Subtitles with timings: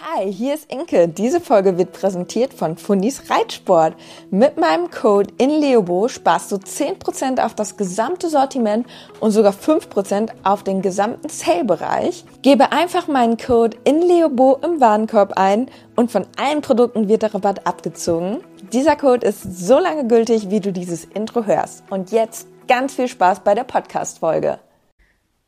[0.00, 1.08] Hi, hier ist Inke.
[1.08, 3.96] Diese Folge wird präsentiert von Fundis Reitsport.
[4.30, 8.86] Mit meinem Code INLEOBO sparst du 10% auf das gesamte Sortiment
[9.18, 12.24] und sogar 5% auf den gesamten Sale-Bereich.
[12.42, 17.66] Gebe einfach meinen Code INLEOBO im Warenkorb ein und von allen Produkten wird der Rabatt
[17.66, 18.38] abgezogen.
[18.72, 21.82] Dieser Code ist so lange gültig, wie du dieses Intro hörst.
[21.90, 24.60] Und jetzt ganz viel Spaß bei der Podcast-Folge.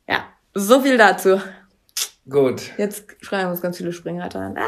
[0.09, 1.39] Ja, so viel dazu.
[2.29, 2.71] Gut.
[2.77, 4.55] Jetzt schreien uns ganz viele Springreiter an.
[4.57, 4.67] Ah!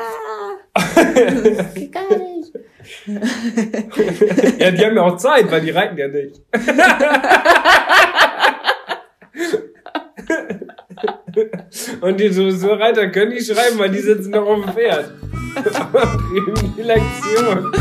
[0.74, 2.52] das geht gar nicht.
[4.60, 6.42] ja, die haben ja auch Zeit, weil die reiten ja nicht.
[12.02, 15.12] Und die so, so Reiter können die schreiben, weil die sitzen noch auf dem Pferd.
[16.78, 17.72] die Lektion.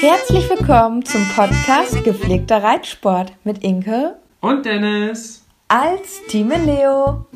[0.00, 7.26] Herzlich willkommen zum Podcast Gepflegter Reitsport mit Inke und Dennis als Team Leo.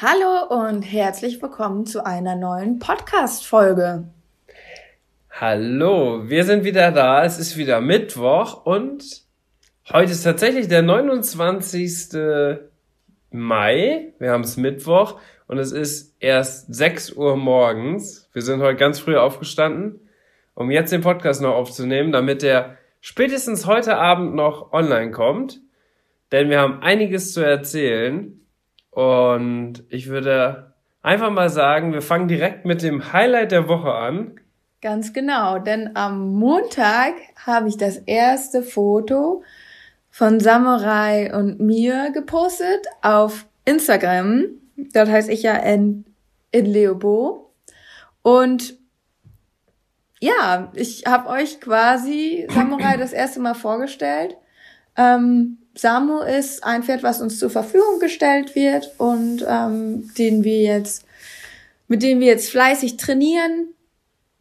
[0.00, 4.04] Hallo und herzlich willkommen zu einer neuen Podcast-Folge.
[5.30, 7.24] Hallo, wir sind wieder da.
[7.24, 9.22] Es ist wieder Mittwoch und
[9.92, 12.12] heute ist tatsächlich der 29.
[13.32, 14.12] Mai.
[14.20, 18.28] Wir haben es Mittwoch und es ist erst 6 Uhr morgens.
[18.32, 19.98] Wir sind heute ganz früh aufgestanden,
[20.54, 25.60] um jetzt den Podcast noch aufzunehmen, damit der spätestens heute Abend noch online kommt,
[26.32, 28.40] denn wir haben einiges zu erzählen
[28.90, 34.40] und ich würde einfach mal sagen, wir fangen direkt mit dem Highlight der Woche an.
[34.82, 39.42] Ganz genau, denn am Montag habe ich das erste Foto
[40.10, 44.46] von Samurai und mir gepostet auf Instagram.
[44.94, 46.04] Dort heiße ich ja in,
[46.52, 47.50] in Leobo.
[48.22, 48.78] Und
[50.20, 54.36] ja, ich habe euch quasi Samurai das erste Mal vorgestellt.
[54.96, 60.60] Ähm, Samu ist ein Pferd, was uns zur Verfügung gestellt wird und ähm, den wir
[60.62, 61.04] jetzt,
[61.86, 63.68] mit dem wir jetzt fleißig trainieren.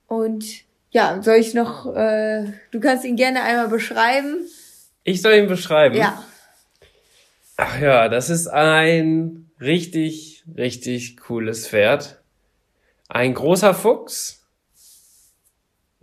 [0.07, 0.45] Und
[0.91, 4.47] ja, soll ich noch, äh, du kannst ihn gerne einmal beschreiben.
[5.03, 5.97] Ich soll ihn beschreiben?
[5.97, 6.23] Ja.
[7.57, 12.21] Ach ja, das ist ein richtig, richtig cooles Pferd.
[13.09, 14.44] Ein großer Fuchs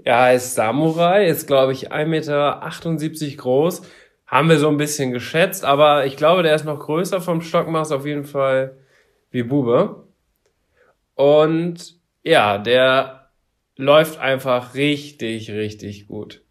[0.05, 3.83] er ist Samurai, ist glaube ich 1,78 Meter groß.
[4.27, 7.93] Haben wir so ein bisschen geschätzt, aber ich glaube, der ist noch größer vom Stockmaß
[7.93, 8.77] auf jeden Fall
[9.31, 10.05] wie Bube.
[11.15, 13.29] Und ja, der
[13.77, 16.43] läuft einfach richtig, richtig gut.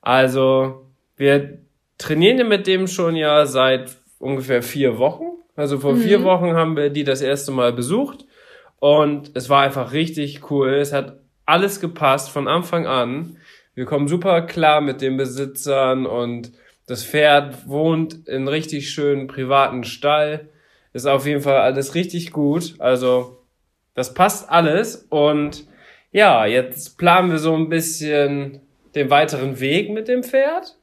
[0.00, 1.58] Also, wir
[1.98, 5.24] trainieren mit dem schon ja seit ungefähr vier Wochen.
[5.56, 6.00] Also vor mhm.
[6.02, 8.26] vier Wochen haben wir die das erste Mal besucht.
[8.78, 10.74] Und es war einfach richtig cool.
[10.74, 11.18] Es hat
[11.48, 13.38] alles gepasst von Anfang an.
[13.74, 16.52] Wir kommen super klar mit den Besitzern und
[16.86, 20.48] das Pferd wohnt in richtig schönen privaten Stall.
[20.92, 22.74] Ist auf jeden Fall alles richtig gut.
[22.78, 23.44] Also,
[23.94, 25.06] das passt alles.
[25.08, 25.66] Und
[26.12, 28.60] ja, jetzt planen wir so ein bisschen
[28.94, 30.76] den weiteren Weg mit dem Pferd.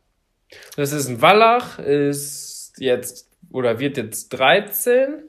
[0.78, 5.24] Das ist ein Wallach, ist jetzt oder wird jetzt 13.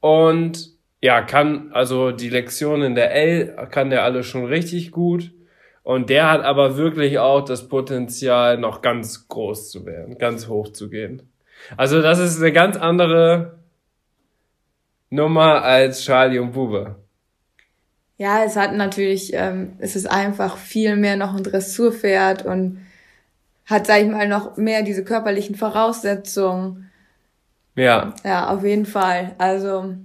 [0.00, 5.32] Und ja, kann, also die Lektionen der L kann der alle schon richtig gut.
[5.82, 10.68] Und der hat aber wirklich auch das Potenzial, noch ganz groß zu werden, ganz hoch
[10.68, 11.28] zu gehen.
[11.76, 13.58] Also das ist eine ganz andere
[15.10, 16.94] Nummer als Charlie und Bube.
[18.16, 22.86] Ja, es hat natürlich, ähm, es ist einfach viel mehr noch ein Dressurpferd und
[23.66, 26.90] hat, sag ich mal, noch mehr diese körperlichen Voraussetzungen.
[27.74, 28.14] Ja.
[28.22, 29.34] Ja, auf jeden Fall.
[29.38, 29.96] Also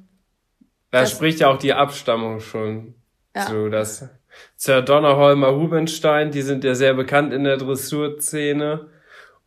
[0.92, 2.96] da das spricht ja auch die Abstammung schon
[3.36, 3.46] ja.
[3.46, 3.70] zu.
[3.70, 4.10] Das
[4.56, 8.88] Sir Donnerholmer Rubenstein, die sind ja sehr bekannt in der Dressurszene.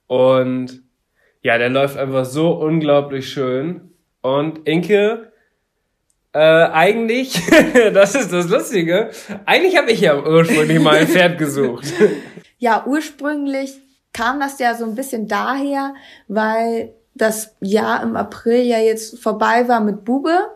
[0.07, 0.83] Und
[1.43, 3.93] ja, der läuft einfach so unglaublich schön.
[4.23, 5.33] Und Inke,
[6.33, 7.41] äh, eigentlich,
[7.95, 9.11] das ist das Lustige,
[9.47, 11.87] eigentlich habe ich ja ursprünglich mal ein Pferd gesucht.
[12.63, 13.81] Ja, ursprünglich
[14.13, 15.95] kam das ja so ein bisschen daher,
[16.29, 20.47] weil das Jahr im April ja jetzt vorbei war mit Bube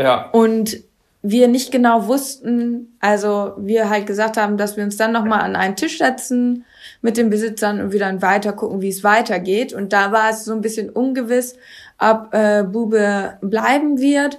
[0.00, 0.30] ja.
[0.32, 0.78] Und
[1.22, 5.54] wir nicht genau wussten, also wir halt gesagt haben, dass wir uns dann nochmal an
[5.54, 6.64] einen Tisch setzen
[7.02, 9.74] mit den Besitzern und wir dann weiter gucken, wie es weitergeht.
[9.74, 11.56] Und da war es so ein bisschen ungewiss,
[11.98, 14.38] ob äh, Bube bleiben wird.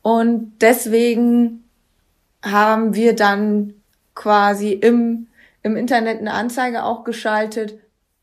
[0.00, 1.64] Und deswegen
[2.42, 3.74] haben wir dann
[4.14, 5.26] quasi im,
[5.62, 7.78] im Internet eine Anzeige auch geschaltet,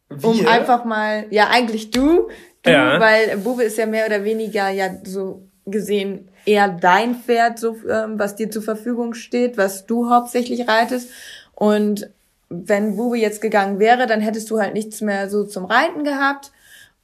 [0.10, 0.28] wir?
[0.28, 2.28] um einfach mal, ja eigentlich du,
[2.64, 3.00] du ja.
[3.00, 8.18] weil Bube ist ja mehr oder weniger ja so gesehen eher dein Pferd, so, ähm,
[8.18, 11.10] was dir zur Verfügung steht, was du hauptsächlich reitest.
[11.54, 12.10] Und
[12.50, 16.52] wenn Bube jetzt gegangen wäre, dann hättest du halt nichts mehr so zum Reiten gehabt.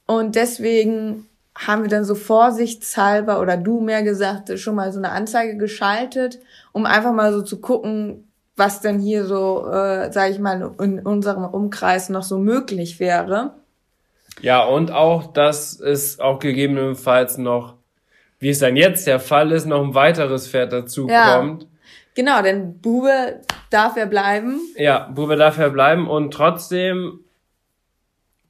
[0.06, 5.12] Und deswegen haben wir dann so vorsichtshalber oder du mehr gesagt, schon mal so eine
[5.12, 6.40] Anzeige geschaltet,
[6.72, 8.24] um einfach mal so zu gucken,
[8.56, 13.52] was denn hier so, äh, sage ich mal, in unserem Umkreis noch so möglich wäre.
[14.40, 17.75] Ja, und auch, dass es auch gegebenenfalls noch,
[18.38, 21.36] wie es dann jetzt der Fall ist, noch ein weiteres Pferd dazu ja.
[21.36, 21.66] kommt.
[22.14, 24.60] Genau, denn Bube darf er bleiben.
[24.76, 27.20] Ja, Bube darf er bleiben und trotzdem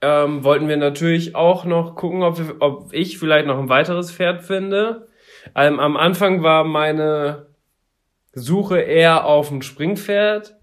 [0.00, 4.12] ähm, wollten wir natürlich auch noch gucken, ob, wir, ob ich vielleicht noch ein weiteres
[4.12, 5.08] Pferd finde.
[5.54, 7.46] Ähm, am Anfang war meine
[8.32, 10.56] Suche eher auf ein Springpferd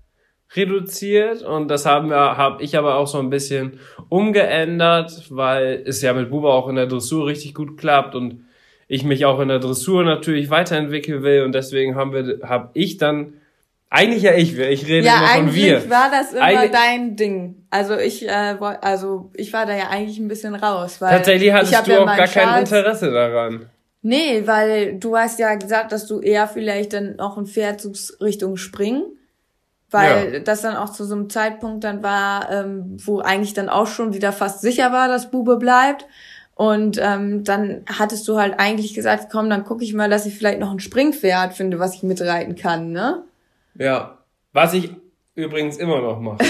[0.55, 3.79] reduziert und das haben wir, habe ich aber auch so ein bisschen
[4.09, 8.45] umgeändert, weil es ja mit Buba auch in der Dressur richtig gut klappt und
[8.87, 12.97] ich mich auch in der Dressur natürlich weiterentwickeln will und deswegen haben wir, habe ich
[12.97, 13.33] dann
[13.89, 15.77] eigentlich ja ich, ich rede ja, immer von wir.
[15.77, 17.67] eigentlich war das immer eigentlich, dein Ding.
[17.69, 21.87] Also ich, äh, also ich war da ja eigentlich ein bisschen raus, weil tatsächlich hattest
[21.87, 23.69] du ja auch gar Charles, kein Interesse daran.
[24.01, 28.19] Nee, weil du hast ja gesagt, dass du eher vielleicht dann noch ein Pferd suchst
[28.19, 29.03] Richtung Springen,
[29.89, 30.39] weil ja.
[30.39, 34.13] das dann auch zu so einem Zeitpunkt dann war, ähm, wo eigentlich dann auch schon
[34.13, 36.05] wieder fast sicher war, dass Bube bleibt.
[36.55, 40.35] Und ähm, dann hattest du halt eigentlich gesagt, komm, dann gucke ich mal, dass ich
[40.35, 43.23] vielleicht noch ein Springpferd finde, was ich mitreiten kann, ne?
[43.75, 44.19] Ja,
[44.51, 44.91] was ich
[45.35, 46.43] übrigens immer noch mache.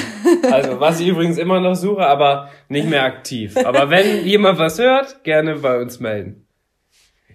[0.51, 3.55] Also, was ich übrigens immer noch suche, aber nicht mehr aktiv.
[3.57, 6.45] Aber wenn jemand was hört, gerne bei uns melden.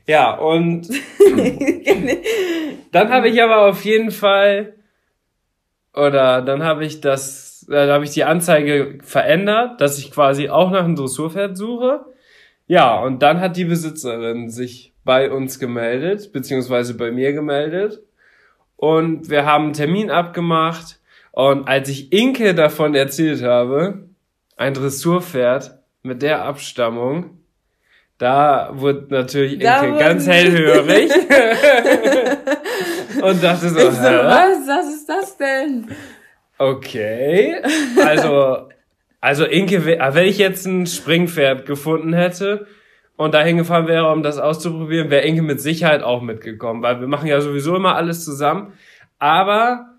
[0.07, 0.89] Ja, und
[2.93, 4.75] dann habe ich aber auf jeden Fall,
[5.95, 10.49] oder dann habe ich das, äh, da habe ich die Anzeige verändert, dass ich quasi
[10.49, 12.05] auch nach einem Dressurpferd suche.
[12.69, 18.01] Ja, und dann hat die Besitzerin sich bei uns gemeldet, beziehungsweise bei mir gemeldet
[18.77, 21.01] und wir haben einen Termin abgemacht.
[21.33, 24.09] Und als ich Inke davon erzählt habe,
[24.57, 27.39] ein Dressurpferd mit der Abstammung,
[28.19, 31.11] da wurde natürlich Inke ganz hellhörig
[33.23, 35.87] und dachte so, so was, was ist das denn?
[36.59, 37.63] Okay,
[38.05, 38.69] also,
[39.21, 42.67] also Inke, wenn ich jetzt ein Springpferd gefunden hätte,
[43.19, 47.09] und dahin gefahren wäre, um das auszuprobieren, wäre Inke mit Sicherheit auch mitgekommen, weil wir
[47.09, 48.73] machen ja sowieso immer alles zusammen.
[49.19, 49.99] Aber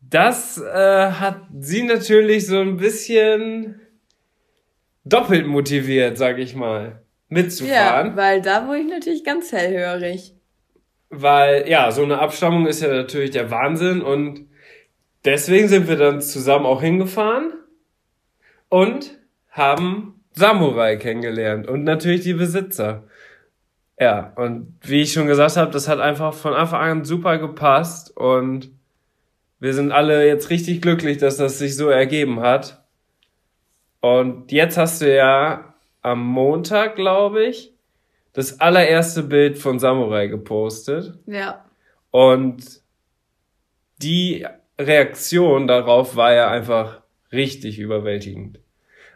[0.00, 3.82] das äh, hat sie natürlich so ein bisschen
[5.04, 8.08] doppelt motiviert, sag ich mal, mitzufahren.
[8.08, 10.32] Ja, weil da wurde ich natürlich ganz hellhörig.
[11.10, 14.48] Weil, ja, so eine Abstammung ist ja natürlich der Wahnsinn und
[15.26, 17.52] deswegen sind wir dann zusammen auch hingefahren
[18.74, 19.16] und
[19.50, 23.04] haben Samurai kennengelernt und natürlich die Besitzer.
[24.00, 28.16] Ja, und wie ich schon gesagt habe, das hat einfach von Anfang an super gepasst
[28.16, 28.72] und
[29.60, 32.82] wir sind alle jetzt richtig glücklich, dass das sich so ergeben hat.
[34.00, 37.72] Und jetzt hast du ja am Montag, glaube ich,
[38.32, 41.16] das allererste Bild von Samurai gepostet.
[41.26, 41.64] Ja.
[42.10, 42.82] Und
[44.02, 44.44] die
[44.80, 48.58] Reaktion darauf war ja einfach richtig überwältigend.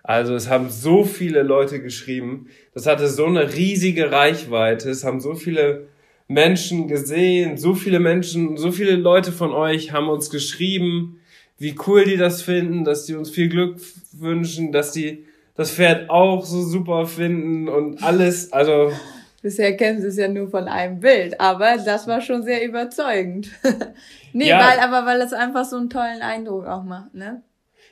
[0.08, 2.46] Also es haben so viele Leute geschrieben.
[2.72, 4.88] Das hatte so eine riesige Reichweite.
[4.88, 5.88] Es haben so viele
[6.28, 7.58] Menschen gesehen.
[7.58, 11.20] So viele Menschen, so viele Leute von euch haben uns geschrieben,
[11.58, 13.76] wie cool die das finden, dass die uns viel Glück
[14.12, 18.50] wünschen, dass die das Pferd auch so super finden und alles.
[18.50, 18.90] Also
[19.42, 23.50] Bisher kennen sie es ja nur von einem Bild, aber das war schon sehr überzeugend.
[24.32, 24.58] nee, ja.
[24.58, 27.42] weil, aber weil es einfach so einen tollen Eindruck auch macht, ne?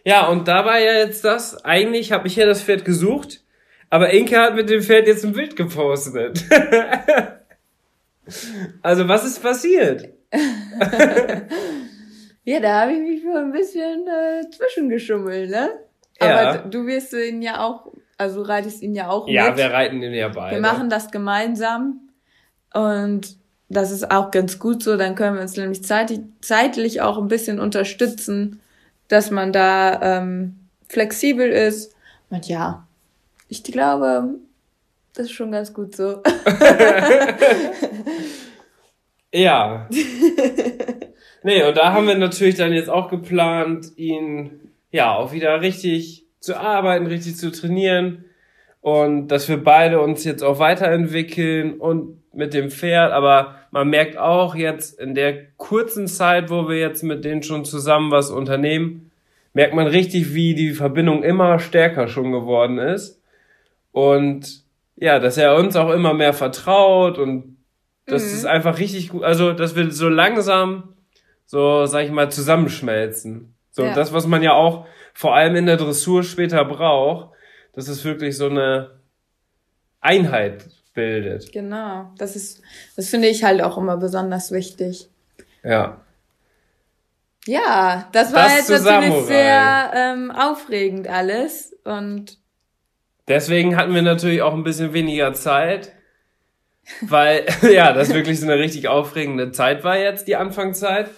[0.06, 3.42] Ja, und da war ja jetzt das, eigentlich habe ich ja das Pferd gesucht,
[3.90, 6.44] aber Inke hat mit dem Pferd jetzt ein Bild gepostet.
[8.82, 10.08] also was ist passiert?
[12.44, 15.70] ja, da habe ich mich für ein bisschen äh, zwischengeschummelt, ne?
[16.20, 16.50] Ja.
[16.50, 19.56] Aber du wirst ihn ja auch, also reitest ihn ja auch Ja, mit.
[19.56, 20.54] wir reiten ihn ja beide.
[20.54, 22.10] Wir machen das gemeinsam
[22.72, 23.34] und
[23.68, 27.26] das ist auch ganz gut so, dann können wir uns nämlich zeitlich, zeitlich auch ein
[27.26, 28.60] bisschen unterstützen
[29.08, 30.56] dass man da ähm,
[30.88, 31.94] flexibel ist.
[32.30, 32.86] Und ja,
[33.48, 34.34] ich glaube,
[35.14, 36.22] das ist schon ganz gut so.
[39.32, 39.88] ja.
[41.42, 46.26] Nee, und da haben wir natürlich dann jetzt auch geplant, ihn ja auch wieder richtig
[46.40, 48.24] zu arbeiten, richtig zu trainieren
[48.80, 54.16] und dass wir beide uns jetzt auch weiterentwickeln und mit dem Pferd, aber man merkt
[54.18, 59.10] auch jetzt in der kurzen Zeit, wo wir jetzt mit denen schon zusammen was unternehmen,
[59.52, 63.22] merkt man richtig, wie die Verbindung immer stärker schon geworden ist.
[63.92, 64.64] Und
[64.96, 67.56] ja, dass er uns auch immer mehr vertraut und
[68.06, 68.30] das mhm.
[68.30, 70.94] ist einfach richtig gut, also dass wir so langsam
[71.46, 73.54] so, sag ich mal, zusammenschmelzen.
[73.70, 73.94] So, Ja.
[73.94, 77.30] das, was man ja auch vor allem in der Dressur später braucht,
[77.72, 79.00] dass es wirklich so eine
[80.00, 81.52] Einheit bildet.
[81.52, 82.10] Genau.
[82.18, 82.60] Das ist,
[82.96, 85.08] das finde ich halt auch immer besonders wichtig.
[85.62, 86.00] Ja.
[87.46, 89.26] Ja, das war Das jetzt natürlich Samurai.
[89.26, 91.76] sehr ähm, aufregend alles.
[91.84, 92.38] Und
[93.28, 95.92] Deswegen hatten wir natürlich auch ein bisschen weniger Zeit,
[97.02, 101.10] weil ja, das wirklich so eine richtig aufregende Zeit war jetzt, die Anfangszeit.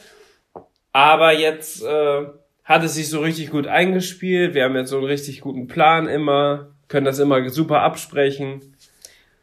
[0.92, 2.26] Aber jetzt äh,
[2.64, 4.52] hat es sich so richtig gut eingespielt.
[4.54, 8.75] Wir haben jetzt so einen richtig guten Plan immer, können das immer super absprechen.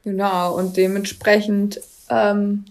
[0.05, 2.63] Genau, und dementsprechend ähm,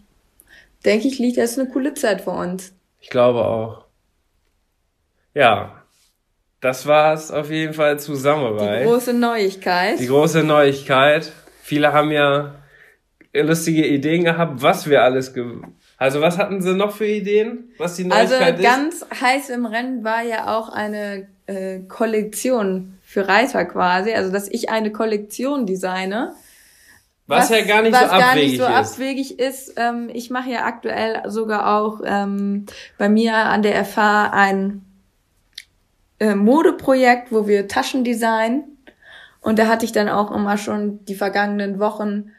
[0.86, 2.72] denke ich, liegt das eine coole Zeit für uns.
[3.00, 3.84] Ich glaube auch.
[5.34, 5.82] Ja,
[6.60, 8.84] das war's auf jeden Fall zu Die Samurai.
[8.84, 9.98] große Neuigkeit.
[10.00, 11.30] Die große Neuigkeit.
[11.62, 12.54] Viele haben ja
[13.34, 15.44] lustige Ideen gehabt, was wir alles ge
[15.98, 17.72] Also was hatten sie noch für Ideen?
[17.78, 18.62] Was die Also Neuigkeit ist?
[18.64, 24.48] ganz heiß im Rennen war ja auch eine äh, Kollektion für Reiter quasi, also dass
[24.48, 26.32] ich eine Kollektion designe.
[27.26, 28.70] Was, ja gar nicht was so gar abwegig nicht so ist.
[28.72, 29.74] abwegig ist.
[29.76, 32.66] Ähm, ich mache ja aktuell sogar auch ähm,
[32.98, 34.82] bei mir an der FH ein
[36.20, 38.64] äh, Modeprojekt, wo wir Taschen designen.
[39.40, 42.30] Und da hatte ich dann auch immer schon die vergangenen Wochen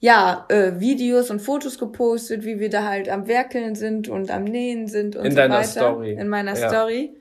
[0.00, 4.44] ja, äh, Videos und Fotos gepostet, wie wir da halt am Werkeln sind und am
[4.44, 5.66] Nähen sind und In so deiner weiter.
[5.68, 6.12] Story.
[6.12, 6.68] In meiner Ja.
[6.68, 7.16] Story.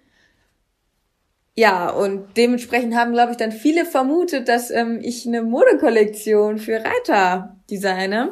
[1.56, 6.84] Ja, und dementsprechend haben, glaube ich, dann viele vermutet, dass ähm, ich eine Modekollektion für
[6.84, 8.32] Reiter designe.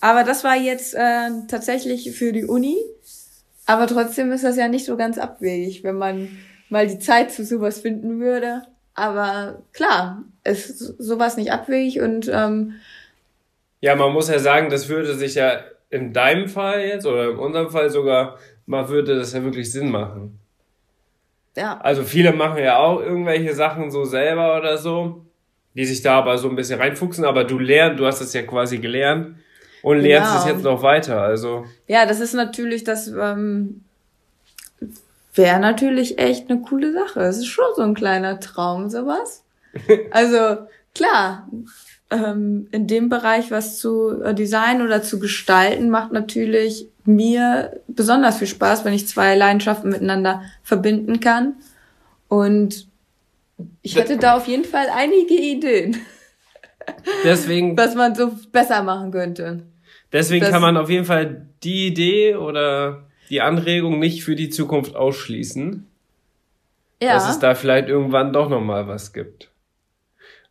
[0.00, 2.76] Aber das war jetzt äh, tatsächlich für die Uni.
[3.66, 6.28] Aber trotzdem ist das ja nicht so ganz abwegig, wenn man
[6.68, 8.62] mal die Zeit zu sowas finden würde.
[8.94, 12.74] Aber klar, ist sowas nicht abwegig und ähm,
[13.80, 17.36] Ja, man muss ja sagen, das würde sich ja in deinem Fall jetzt oder in
[17.36, 20.40] unserem Fall sogar, mal würde das ja wirklich Sinn machen.
[21.56, 25.24] Ja, Also viele machen ja auch irgendwelche Sachen so selber oder so,
[25.74, 28.42] die sich da aber so ein bisschen reinfuchsen, aber du lernst, du hast das ja
[28.42, 29.36] quasi gelernt
[29.82, 30.40] und lernst Genau.
[30.44, 31.64] es jetzt noch weiter, also.
[31.86, 33.82] ja, das ist natürlich, das ähm,
[35.34, 37.20] wäre natürlich echt eine coole Sache.
[37.20, 39.42] Es ist schon so ein kleiner Traum, sowas.
[40.10, 41.46] Also klar,
[42.10, 48.38] ähm, in dem Bereich was zu äh, designen oder zu gestalten, macht natürlich mir besonders
[48.38, 51.54] viel Spaß, wenn ich zwei Leidenschaften miteinander verbinden kann.
[52.28, 52.88] Und
[53.82, 55.96] ich hätte da auf jeden Fall einige Ideen,
[57.24, 59.62] Deswegen, was man so besser machen könnte.
[60.12, 64.50] deswegen das- kann man auf jeden Fall die Idee oder die Anregung nicht für die
[64.50, 65.84] Zukunft ausschließen,
[67.02, 67.14] Ja.
[67.14, 69.50] dass es da vielleicht irgendwann doch nochmal was gibt.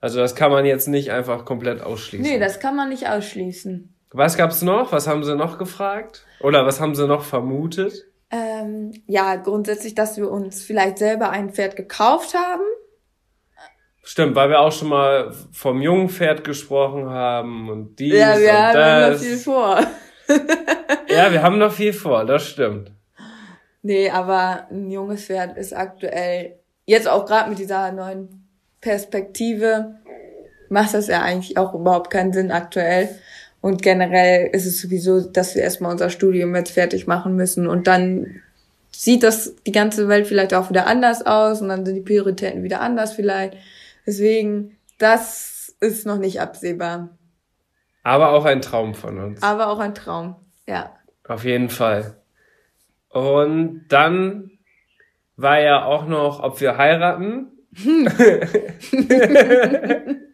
[0.01, 2.27] Also das kann man jetzt nicht einfach komplett ausschließen.
[2.29, 3.89] Nee, das kann man nicht ausschließen.
[4.11, 4.91] was gab's noch?
[4.91, 6.24] Was haben sie noch gefragt?
[6.39, 8.05] Oder was haben sie noch vermutet?
[8.31, 12.63] Ähm, ja, grundsätzlich, dass wir uns vielleicht selber ein Pferd gekauft haben.
[14.03, 18.49] Stimmt, weil wir auch schon mal vom jungen Pferd gesprochen haben und dies ja, wir
[18.49, 19.21] und haben das.
[19.21, 19.79] noch viel vor.
[21.07, 22.91] Ja, wir haben noch viel vor, das stimmt.
[23.83, 28.49] Nee, aber ein junges Pferd ist aktuell, jetzt auch gerade mit dieser neuen
[28.81, 29.95] Perspektive,
[30.69, 33.09] macht das ja eigentlich auch überhaupt keinen Sinn aktuell.
[33.65, 37.87] Und generell ist es sowieso, dass wir erstmal unser Studium jetzt fertig machen müssen und
[37.87, 38.41] dann
[38.91, 42.61] sieht das die ganze Welt vielleicht auch wieder anders aus und dann sind die Prioritäten
[42.61, 43.57] wieder anders vielleicht.
[44.05, 47.17] Deswegen, das ist noch nicht absehbar.
[48.03, 49.41] Aber auch ein Traum von uns.
[49.41, 50.35] Aber auch ein Traum.
[50.67, 50.95] Ja.
[51.27, 52.17] Auf jeden Fall.
[53.09, 54.51] Und dann
[55.37, 57.47] war ja auch noch, ob wir heiraten.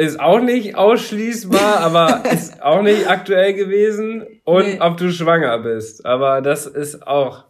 [0.00, 4.26] ist auch nicht ausschließbar, aber ist auch nicht aktuell gewesen.
[4.44, 4.80] Und Nee.
[4.80, 6.04] ob du schwanger bist.
[6.06, 7.44] Aber das ist auch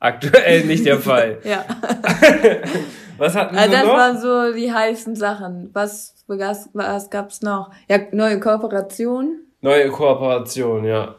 [0.00, 1.38] aktuell nicht der Fall.
[1.44, 1.64] Ja.
[3.18, 3.94] Was hatten Also sie das noch?
[3.94, 5.70] waren so die heißen Sachen.
[5.72, 7.70] Was, was, was gab's noch?
[7.88, 9.40] Ja, neue Kooperation.
[9.60, 11.16] Neue Kooperation, ja.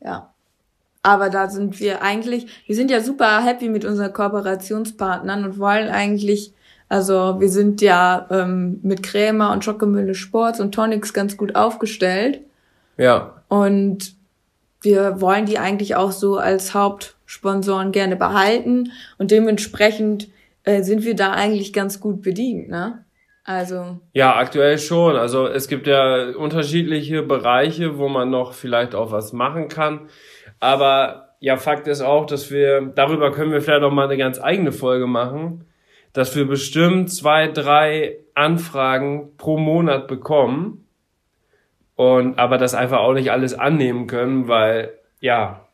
[0.00, 0.34] Ja.
[1.02, 5.88] Aber da sind wir eigentlich, wir sind ja super happy mit unseren Kooperationspartnern und wollen
[5.88, 6.52] eigentlich,
[6.90, 12.40] also wir sind ja ähm, mit Krämer und Schockemühle Sports und Tonics ganz gut aufgestellt.
[12.98, 13.42] Ja.
[13.46, 14.16] Und
[14.82, 18.90] wir wollen die eigentlich auch so als Hauptsponsoren gerne behalten.
[19.18, 20.28] Und dementsprechend
[20.64, 23.04] äh, sind wir da eigentlich ganz gut bedient, ne?
[23.44, 25.14] Also, Ja, aktuell schon.
[25.14, 30.08] Also es gibt ja unterschiedliche Bereiche, wo man noch vielleicht auch was machen kann.
[30.58, 34.40] Aber ja, Fakt ist auch, dass wir, darüber können wir vielleicht auch mal eine ganz
[34.40, 35.64] eigene Folge machen,
[36.12, 40.86] dass wir bestimmt zwei, drei Anfragen pro Monat bekommen.
[41.96, 45.66] Und aber das einfach auch nicht alles annehmen können, weil, ja,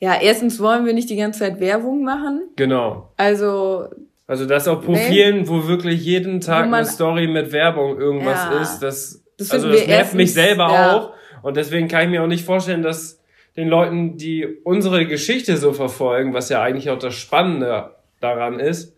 [0.00, 2.48] Ja, erstens wollen wir nicht die ganze Zeit Werbung machen.
[2.56, 3.12] Genau.
[3.16, 3.88] Also.
[4.26, 5.48] Also das auf Profilen, nee.
[5.48, 9.70] wo wirklich jeden Tag man, eine Story mit Werbung irgendwas ja, ist, das, das also
[9.70, 10.96] das nervt mich selber ja.
[10.96, 11.12] auch.
[11.42, 13.22] Und deswegen kann ich mir auch nicht vorstellen, dass
[13.56, 18.97] den Leuten, die unsere Geschichte so verfolgen, was ja eigentlich auch das Spannende daran ist,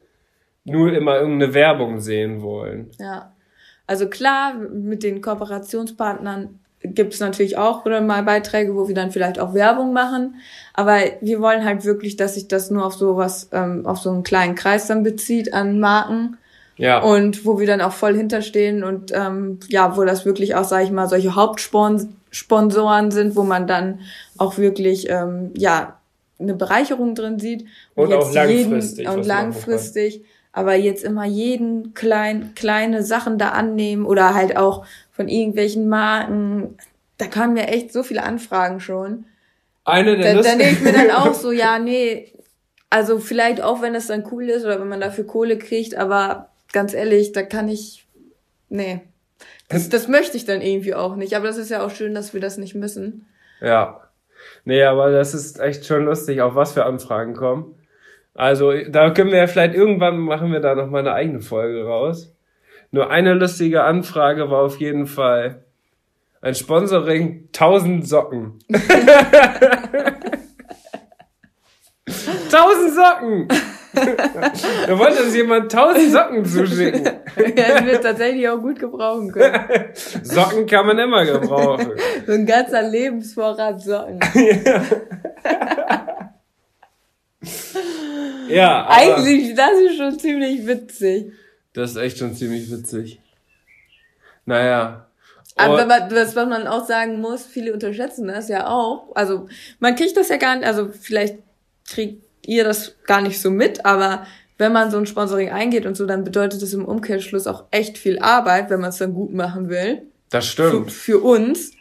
[0.64, 2.90] nur immer irgendeine Werbung sehen wollen.
[2.98, 3.32] Ja.
[3.86, 9.10] Also klar, mit den Kooperationspartnern gibt es natürlich auch oder mal Beiträge, wo wir dann
[9.10, 10.36] vielleicht auch Werbung machen.
[10.72, 14.22] Aber wir wollen halt wirklich, dass sich das nur auf sowas, ähm, auf so einen
[14.22, 16.38] kleinen Kreis dann bezieht an Marken.
[16.76, 17.02] Ja.
[17.02, 20.84] Und wo wir dann auch voll hinterstehen und ähm, ja, wo das wirklich auch, sage
[20.84, 24.00] ich mal, solche Hauptsponsoren sind, wo man dann
[24.38, 25.98] auch wirklich ähm, ja
[26.38, 27.66] eine Bereicherung drin sieht.
[27.94, 28.98] Und, und auch langfristig.
[28.98, 30.24] Jeden, und langfristig.
[30.52, 36.76] Aber jetzt immer jeden klein, kleine Sachen da annehmen oder halt auch von irgendwelchen Marken.
[37.18, 39.26] Da kamen mir echt so viele Anfragen schon.
[39.84, 42.32] Eine der Da, da denke ich mir dann auch so, ja, nee,
[42.90, 46.48] also vielleicht auch, wenn es dann cool ist oder wenn man dafür Kohle kriegt, aber
[46.72, 48.06] ganz ehrlich, da kann ich,
[48.68, 49.00] nee.
[49.68, 51.34] Das, das möchte ich dann irgendwie auch nicht.
[51.36, 53.26] Aber das ist ja auch schön, dass wir das nicht müssen.
[53.60, 54.00] Ja.
[54.64, 57.76] Nee, aber das ist echt schon lustig, auf was für Anfragen kommen.
[58.34, 61.84] Also, da können wir ja vielleicht irgendwann machen wir da noch mal eine eigene Folge
[61.84, 62.34] raus.
[62.90, 65.64] Nur eine lustige Anfrage war auf jeden Fall
[66.40, 68.58] ein Sponsoring 1000 Socken.
[72.52, 73.48] 1000 Socken!
[74.86, 77.04] da wollte uns jemand 1000 Socken zuschicken.
[77.56, 79.58] ja, das wird tatsächlich auch gut gebrauchen können.
[80.22, 81.92] Socken kann man immer gebrauchen.
[82.26, 84.20] so ein ganzer Lebensvorrat Socken.
[84.64, 84.82] ja.
[88.50, 91.32] Aber Eigentlich, das ist schon ziemlich witzig.
[91.72, 93.20] Das ist echt schon ziemlich witzig.
[94.44, 95.06] Naja.
[95.56, 99.14] Aber was, was man auch sagen muss, viele unterschätzen das ja auch.
[99.14, 101.38] Also man kriegt das ja gar nicht, also vielleicht
[101.88, 104.26] kriegt ihr das gar nicht so mit, aber
[104.58, 107.98] wenn man so ein Sponsoring eingeht und so, dann bedeutet das im Umkehrschluss auch echt
[107.98, 110.02] viel Arbeit, wenn man es dann gut machen will.
[110.30, 110.90] Das stimmt.
[110.90, 111.72] Für, für uns.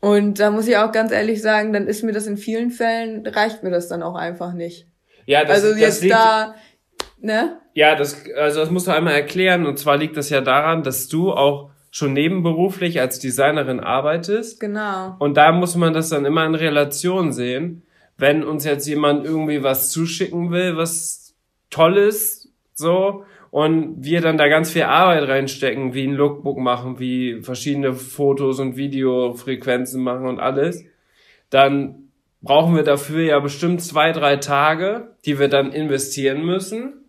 [0.00, 3.26] Und da muss ich auch ganz ehrlich sagen, dann ist mir das in vielen Fällen,
[3.26, 4.86] reicht mir das dann auch einfach nicht.
[5.24, 6.54] Ja, das, also jetzt das da
[7.20, 7.58] Ne?
[7.74, 9.66] Ja, das, also das musst du einmal erklären.
[9.66, 14.60] Und zwar liegt das ja daran, dass du auch schon nebenberuflich als Designerin arbeitest.
[14.60, 15.16] Genau.
[15.18, 17.82] Und da muss man das dann immer in Relation sehen.
[18.18, 21.34] Wenn uns jetzt jemand irgendwie was zuschicken will, was
[21.70, 23.24] Tolles, so,
[23.56, 28.60] und wir dann da ganz viel Arbeit reinstecken, wie ein Lookbook machen, wie verschiedene Fotos
[28.60, 30.84] und Videofrequenzen machen und alles,
[31.48, 32.10] dann
[32.42, 37.06] brauchen wir dafür ja bestimmt zwei, drei Tage, die wir dann investieren müssen.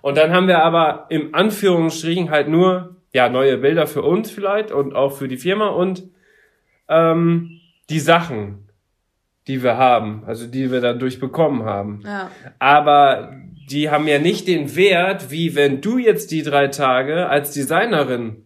[0.00, 4.70] Und dann haben wir aber im Anführungsstrichen halt nur ja neue Bilder für uns vielleicht
[4.70, 6.04] und auch für die Firma und
[6.88, 7.58] ähm,
[7.90, 8.68] die Sachen,
[9.48, 12.02] die wir haben, also die wir dadurch bekommen haben.
[12.04, 12.30] Ja.
[12.60, 13.32] Aber
[13.70, 18.44] die haben ja nicht den Wert, wie wenn du jetzt die drei Tage als Designerin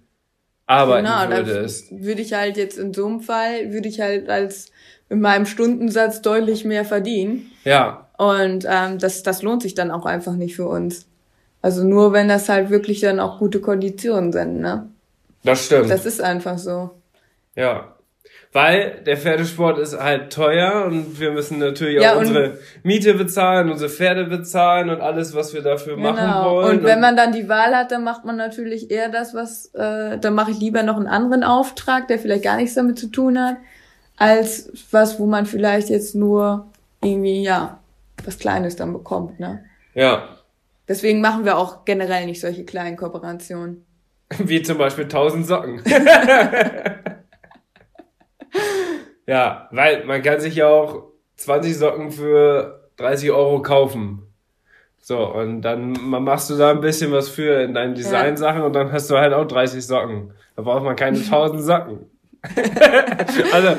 [0.67, 1.89] arbeiten genau, würdest.
[1.91, 4.71] Würde ich halt jetzt in so einem Fall, würde ich halt als
[5.09, 7.51] in meinem Stundensatz deutlich mehr verdienen.
[7.65, 8.09] Ja.
[8.17, 11.07] Und ähm, das, das lohnt sich dann auch einfach nicht für uns.
[11.61, 14.89] Also nur wenn das halt wirklich dann auch gute Konditionen sind, ne?
[15.45, 15.91] Das stimmt.
[15.91, 16.91] Das ist einfach so.
[17.55, 17.95] Ja.
[18.55, 23.71] Weil der Pferdesport ist halt teuer und wir müssen natürlich ja, auch unsere Miete bezahlen,
[23.71, 26.13] unsere Pferde bezahlen und alles, was wir dafür genau.
[26.13, 26.79] machen wollen.
[26.79, 30.19] Und wenn man dann die Wahl hat, dann macht man natürlich eher das, was, äh,
[30.19, 33.41] dann mache ich lieber noch einen anderen Auftrag, der vielleicht gar nichts damit zu tun
[33.41, 33.57] hat,
[34.19, 36.67] als was, wo man vielleicht jetzt nur
[37.03, 37.79] irgendwie, ja,
[38.23, 39.65] was Kleines dann bekommt, ne?
[39.95, 40.29] Ja.
[40.87, 43.87] Deswegen machen wir auch generell nicht solche kleinen Kooperationen.
[44.39, 45.83] Wie zum Beispiel 1000 Socken.
[49.27, 51.05] ja, weil man kann sich ja auch
[51.37, 54.23] 20 Socken für 30 Euro kaufen.
[54.99, 58.67] So, und dann machst du da ein bisschen was für in deinen Designsachen ja.
[58.67, 60.33] und dann hast du halt auch 30 Socken.
[60.55, 62.11] Da braucht man keine 1000 Socken.
[63.53, 63.77] also,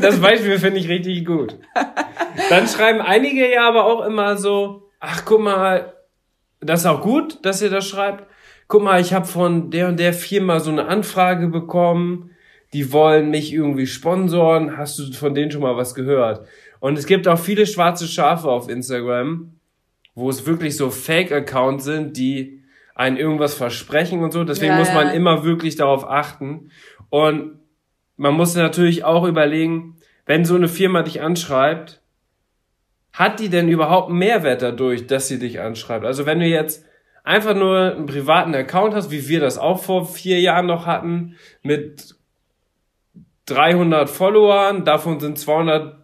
[0.00, 1.58] das Beispiel finde ich richtig gut.
[2.50, 5.92] Dann schreiben einige ja aber auch immer so, ach guck mal,
[6.60, 8.24] das ist auch gut, dass ihr das schreibt.
[8.66, 12.30] Guck mal, ich habe von der und der Firma so eine Anfrage bekommen.
[12.74, 14.76] Die wollen mich irgendwie sponsoren.
[14.76, 16.46] Hast du von denen schon mal was gehört?
[16.80, 19.54] Und es gibt auch viele schwarze Schafe auf Instagram,
[20.14, 22.62] wo es wirklich so Fake-Accounts sind, die
[22.94, 24.44] einen irgendwas versprechen und so.
[24.44, 25.12] Deswegen ja, muss man ja.
[25.14, 26.70] immer wirklich darauf achten.
[27.10, 27.58] Und
[28.16, 32.02] man muss natürlich auch überlegen, wenn so eine Firma dich anschreibt,
[33.12, 36.04] hat die denn überhaupt einen Mehrwert dadurch, dass sie dich anschreibt?
[36.04, 36.84] Also wenn du jetzt
[37.22, 41.36] einfach nur einen privaten Account hast, wie wir das auch vor vier Jahren noch hatten,
[41.62, 42.16] mit
[43.46, 45.96] 300 Followern, davon sind 200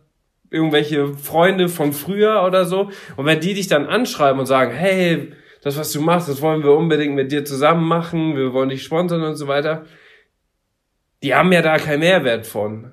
[0.51, 2.91] irgendwelche Freunde von früher oder so.
[3.17, 6.63] Und wenn die dich dann anschreiben und sagen, hey, das, was du machst, das wollen
[6.63, 9.85] wir unbedingt mit dir zusammen machen, wir wollen dich sponsern und so weiter,
[11.23, 12.93] die haben ja da keinen Mehrwert von.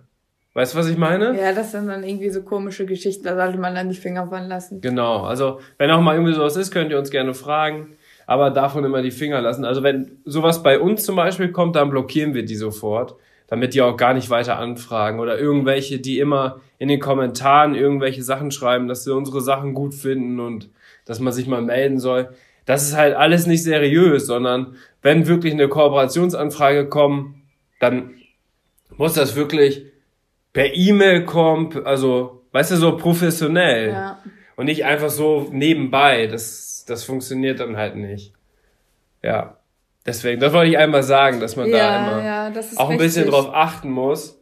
[0.54, 1.40] Weißt du, was ich meine?
[1.40, 4.48] Ja, das sind dann irgendwie so komische Geschichten, da sollte man dann die Finger von
[4.48, 4.82] lassen.
[4.82, 8.84] Genau, also wenn auch mal irgendwie sowas ist, könnt ihr uns gerne fragen, aber davon
[8.84, 9.66] immer die Finger lassen.
[9.66, 13.16] Also wenn sowas bei uns zum Beispiel kommt, dann blockieren wir die sofort,
[13.48, 18.24] damit die auch gar nicht weiter anfragen oder irgendwelche, die immer in den Kommentaren irgendwelche
[18.24, 20.70] Sachen schreiben, dass sie unsere Sachen gut finden und
[21.06, 22.30] dass man sich mal melden soll.
[22.66, 27.36] Das ist halt alles nicht seriös, sondern wenn wirklich eine Kooperationsanfrage kommt,
[27.80, 28.16] dann
[28.98, 29.86] muss das wirklich
[30.54, 33.90] per E-Mail kommen, also, weißt du, so professionell.
[33.90, 34.20] Ja.
[34.56, 36.26] Und nicht einfach so nebenbei.
[36.26, 38.34] Das, das funktioniert dann halt nicht.
[39.22, 39.57] Ja.
[40.08, 43.30] Deswegen, das wollte ich einmal sagen, dass man ja, da immer ja, auch ein bisschen
[43.30, 44.42] drauf achten muss.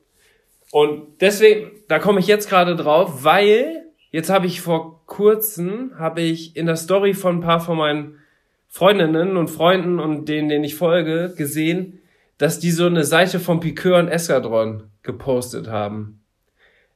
[0.71, 6.21] Und deswegen, da komme ich jetzt gerade drauf, weil jetzt habe ich vor kurzem, habe
[6.21, 8.19] ich in der Story von ein paar von meinen
[8.67, 12.01] Freundinnen und Freunden und denen, denen ich folge, gesehen,
[12.37, 16.21] dass die so eine Seite vom Piqueur und Eskadron gepostet haben.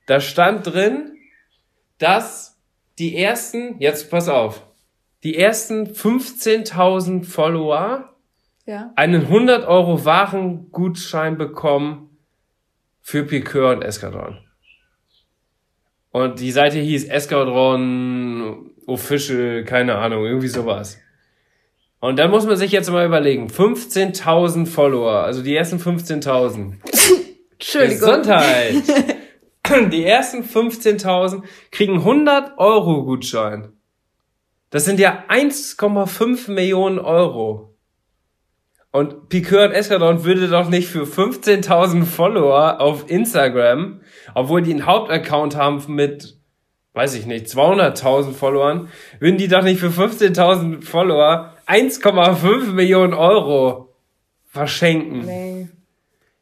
[0.05, 1.13] Da stand drin,
[1.97, 2.59] dass
[2.99, 4.61] die ersten, jetzt pass auf,
[5.23, 8.13] die ersten 15.000 Follower
[8.69, 8.93] ja.
[8.95, 12.17] einen 100 Euro Warengutschein bekommen
[13.01, 14.37] für Piqueur und Eskadron.
[16.11, 20.99] Und die Seite hieß Eskadron Official, keine Ahnung, irgendwie sowas.
[21.99, 26.75] Und dann muss man sich jetzt mal überlegen, 15.000 Follower, also die ersten 15.000.
[27.53, 27.99] Entschuldigung.
[27.99, 28.83] Gesundheit.
[29.91, 33.73] Die ersten 15.000 kriegen 100 Euro Gutschein.
[34.71, 37.68] Das sind ja 1,5 Millionen Euro.
[38.91, 44.01] Und Piqueur und Eskadron würde doch nicht für 15.000 Follower auf Instagram,
[44.33, 46.37] obwohl die einen Hauptaccount haben mit,
[46.93, 53.93] weiß ich nicht, 200.000 Followern, würden die doch nicht für 15.000 Follower 1,5 Millionen Euro
[54.47, 55.25] verschenken.
[55.25, 55.69] Nee.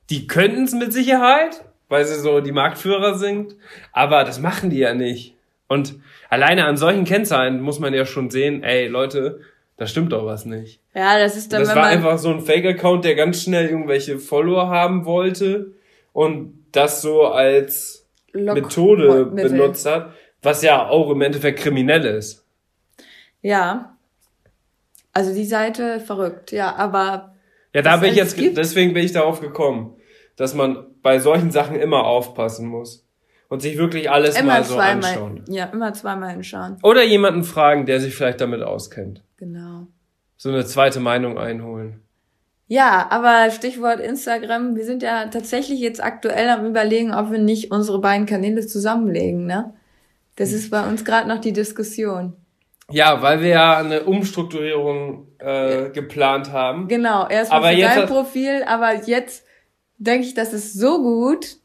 [0.10, 3.58] Die könnten es mit Sicherheit, weil sie so die Marktführer sind,
[3.92, 5.36] aber das machen die ja nicht.
[5.68, 5.96] Und
[6.30, 9.42] alleine an solchen Kennzahlen muss man ja schon sehen, ey Leute,
[9.78, 10.82] da stimmt doch was nicht.
[10.94, 11.62] Ja, das ist dann.
[11.62, 15.74] Das war einfach so ein Fake-Account, der ganz schnell irgendwelche Follower haben wollte
[16.14, 22.46] und das so als Lock Methode benutzt hat, was ja auch im Endeffekt kriminell ist.
[23.42, 23.96] Ja.
[25.14, 27.36] Also die Seite verrückt, ja, aber.
[27.74, 28.58] Ja, da bin ich jetzt, gibt?
[28.58, 29.98] deswegen bin ich darauf gekommen
[30.38, 33.06] dass man bei solchen Sachen immer aufpassen muss
[33.50, 35.44] und sich wirklich alles immer mal so zweimal, anschauen.
[35.50, 36.78] Ja, immer zweimal hinschauen.
[36.84, 39.24] Oder jemanden fragen, der sich vielleicht damit auskennt.
[39.38, 39.88] Genau.
[40.36, 42.02] So eine zweite Meinung einholen.
[42.68, 47.72] Ja, aber Stichwort Instagram, wir sind ja tatsächlich jetzt aktuell am überlegen, ob wir nicht
[47.72, 49.74] unsere beiden Kanäle zusammenlegen, ne?
[50.36, 52.34] Das ist bei uns gerade noch die Diskussion.
[52.92, 56.88] Ja, weil wir ja eine Umstrukturierung äh, geplant haben.
[56.88, 59.46] Genau, erstmal für dein Profil, aber jetzt
[59.98, 61.58] denke ich, das ist so gut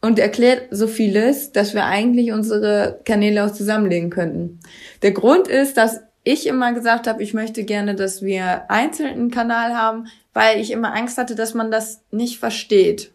[0.00, 4.60] und erklärt so vieles, dass wir eigentlich unsere Kanäle auch zusammenlegen könnten.
[5.02, 9.30] Der Grund ist, dass ich immer gesagt habe, ich möchte gerne, dass wir einzeln einen
[9.30, 13.12] Kanal haben, weil ich immer Angst hatte, dass man das nicht versteht.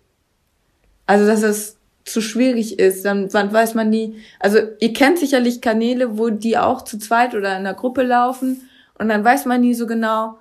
[1.08, 4.16] Also, dass es zu schwierig ist, dann, dann weiß man nie.
[4.40, 8.70] Also, ihr kennt sicherlich Kanäle, wo die auch zu zweit oder in einer Gruppe laufen
[8.98, 10.38] und dann weiß man nie so genau,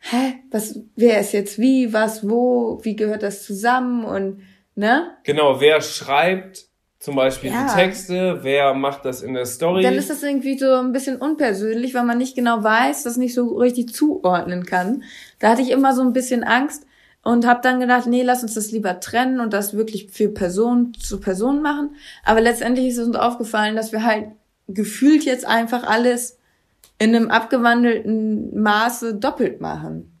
[0.00, 4.42] hä, was, wer ist jetzt wie, was, wo, wie gehört das zusammen und,
[4.74, 5.10] ne?
[5.24, 6.67] Genau, wer schreibt
[6.98, 7.66] zum Beispiel ja.
[7.68, 9.82] die Texte, wer macht das in der Story.
[9.82, 13.34] Dann ist das irgendwie so ein bisschen unpersönlich, weil man nicht genau weiß, das nicht
[13.34, 15.04] so richtig zuordnen kann.
[15.38, 16.86] Da hatte ich immer so ein bisschen Angst
[17.22, 20.92] und habe dann gedacht, nee, lass uns das lieber trennen und das wirklich für Person
[20.94, 21.94] zu Person machen.
[22.24, 24.28] Aber letztendlich ist es uns aufgefallen, dass wir halt
[24.66, 26.38] gefühlt jetzt einfach alles
[26.98, 30.18] in einem abgewandelten Maße doppelt machen.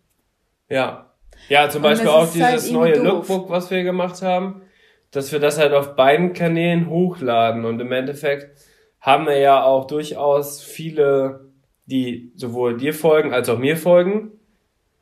[0.68, 1.06] Ja.
[1.48, 3.04] Ja, zum Beispiel auch dieses halt neue doof.
[3.04, 4.62] Lookbook, was wir gemacht haben,
[5.10, 8.50] dass wir das halt auf beiden Kanälen hochladen und im Endeffekt
[9.00, 11.48] haben wir ja auch durchaus viele,
[11.86, 14.32] die sowohl dir folgen als auch mir folgen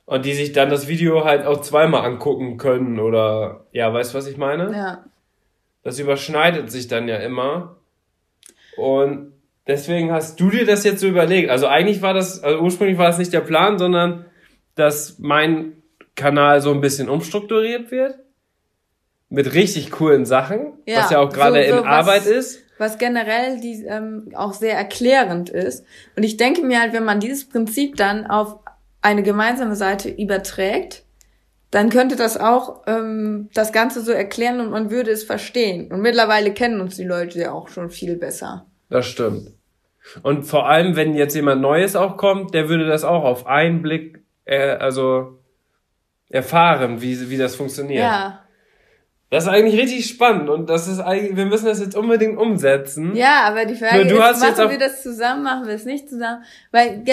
[0.05, 4.19] und die sich dann das Video halt auch zweimal angucken können oder ja, weißt du,
[4.19, 4.73] was ich meine?
[4.73, 5.05] Ja.
[5.83, 7.77] Das überschneidet sich dann ja immer
[8.77, 9.33] und
[9.66, 11.51] Deswegen hast du dir das jetzt so überlegt.
[11.51, 14.27] Also eigentlich war das, also ursprünglich war das nicht der Plan, sondern
[14.77, 15.83] dass mein
[16.14, 18.14] Kanal so ein bisschen umstrukturiert wird.
[19.37, 22.62] Mit richtig coolen Sachen, ja, was ja auch gerade so, so in was, Arbeit ist.
[22.79, 25.85] Was generell die, ähm, auch sehr erklärend ist.
[26.16, 28.57] Und ich denke mir halt, wenn man dieses Prinzip dann auf
[29.03, 31.05] eine gemeinsame Seite überträgt,
[31.70, 35.92] dann könnte das auch ähm, das Ganze so erklären und man würde es verstehen.
[35.92, 38.64] Und mittlerweile kennen uns die Leute ja auch schon viel besser.
[38.88, 39.53] Das stimmt.
[40.22, 43.83] Und vor allem, wenn jetzt jemand Neues auch kommt, der würde das auch auf einen
[43.83, 45.40] Blick, äh, also
[46.31, 48.03] erfahren, wie, wie das funktioniert.
[48.03, 48.45] Ja.
[49.29, 53.17] Das ist eigentlich richtig spannend und das ist eigentlich, wir müssen das jetzt unbedingt umsetzen.
[53.17, 56.45] Ja, aber die Frage ist, machen wir das zusammen, machen wir es nicht zusammen?
[56.71, 57.05] Weil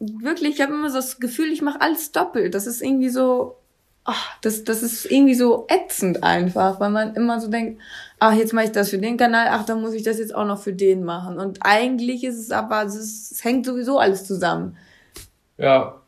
[0.00, 2.54] wirklich, ich habe immer so das Gefühl, ich mache alles doppelt.
[2.54, 3.56] Das ist irgendwie so,
[4.02, 7.80] ach, das, das ist irgendwie so ätzend einfach, weil man immer so denkt,
[8.18, 10.46] ach, jetzt mache ich das für den Kanal, ach, dann muss ich das jetzt auch
[10.46, 11.38] noch für den machen.
[11.38, 14.76] Und eigentlich ist es aber, es, es hängt sowieso alles zusammen.
[15.56, 16.00] Ja.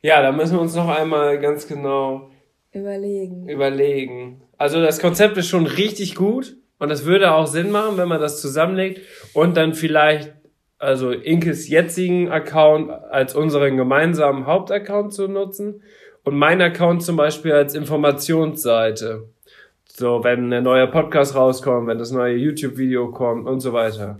[0.00, 2.30] Ja, da müssen wir uns noch einmal ganz genau
[2.74, 3.48] überlegen.
[3.48, 4.42] Überlegen.
[4.58, 8.20] Also das Konzept ist schon richtig gut und das würde auch Sinn machen, wenn man
[8.20, 9.00] das zusammenlegt
[9.32, 10.32] und dann vielleicht
[10.78, 15.82] also Inkes jetzigen Account als unseren gemeinsamen Hauptaccount zu nutzen
[16.24, 19.28] und mein Account zum Beispiel als Informationsseite.
[19.86, 24.18] So, wenn ein neuer Podcast rauskommt, wenn das neue YouTube-Video kommt und so weiter.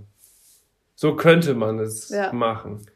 [0.95, 2.33] So könnte man es ja.
[2.33, 2.87] machen.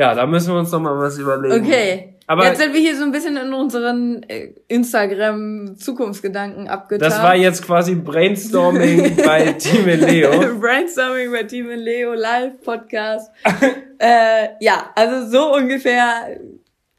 [0.00, 1.62] Ja, da müssen wir uns noch mal was überlegen.
[1.62, 2.14] Okay.
[2.26, 7.06] Aber jetzt sind wir hier so ein bisschen in unseren äh, Instagram-Zukunftsgedanken abgetan.
[7.06, 10.54] Das war jetzt quasi Brainstorming bei Team Leo.
[10.58, 13.30] Brainstorming bei Team Leo Live-Podcast.
[13.98, 16.40] äh, ja, also so ungefähr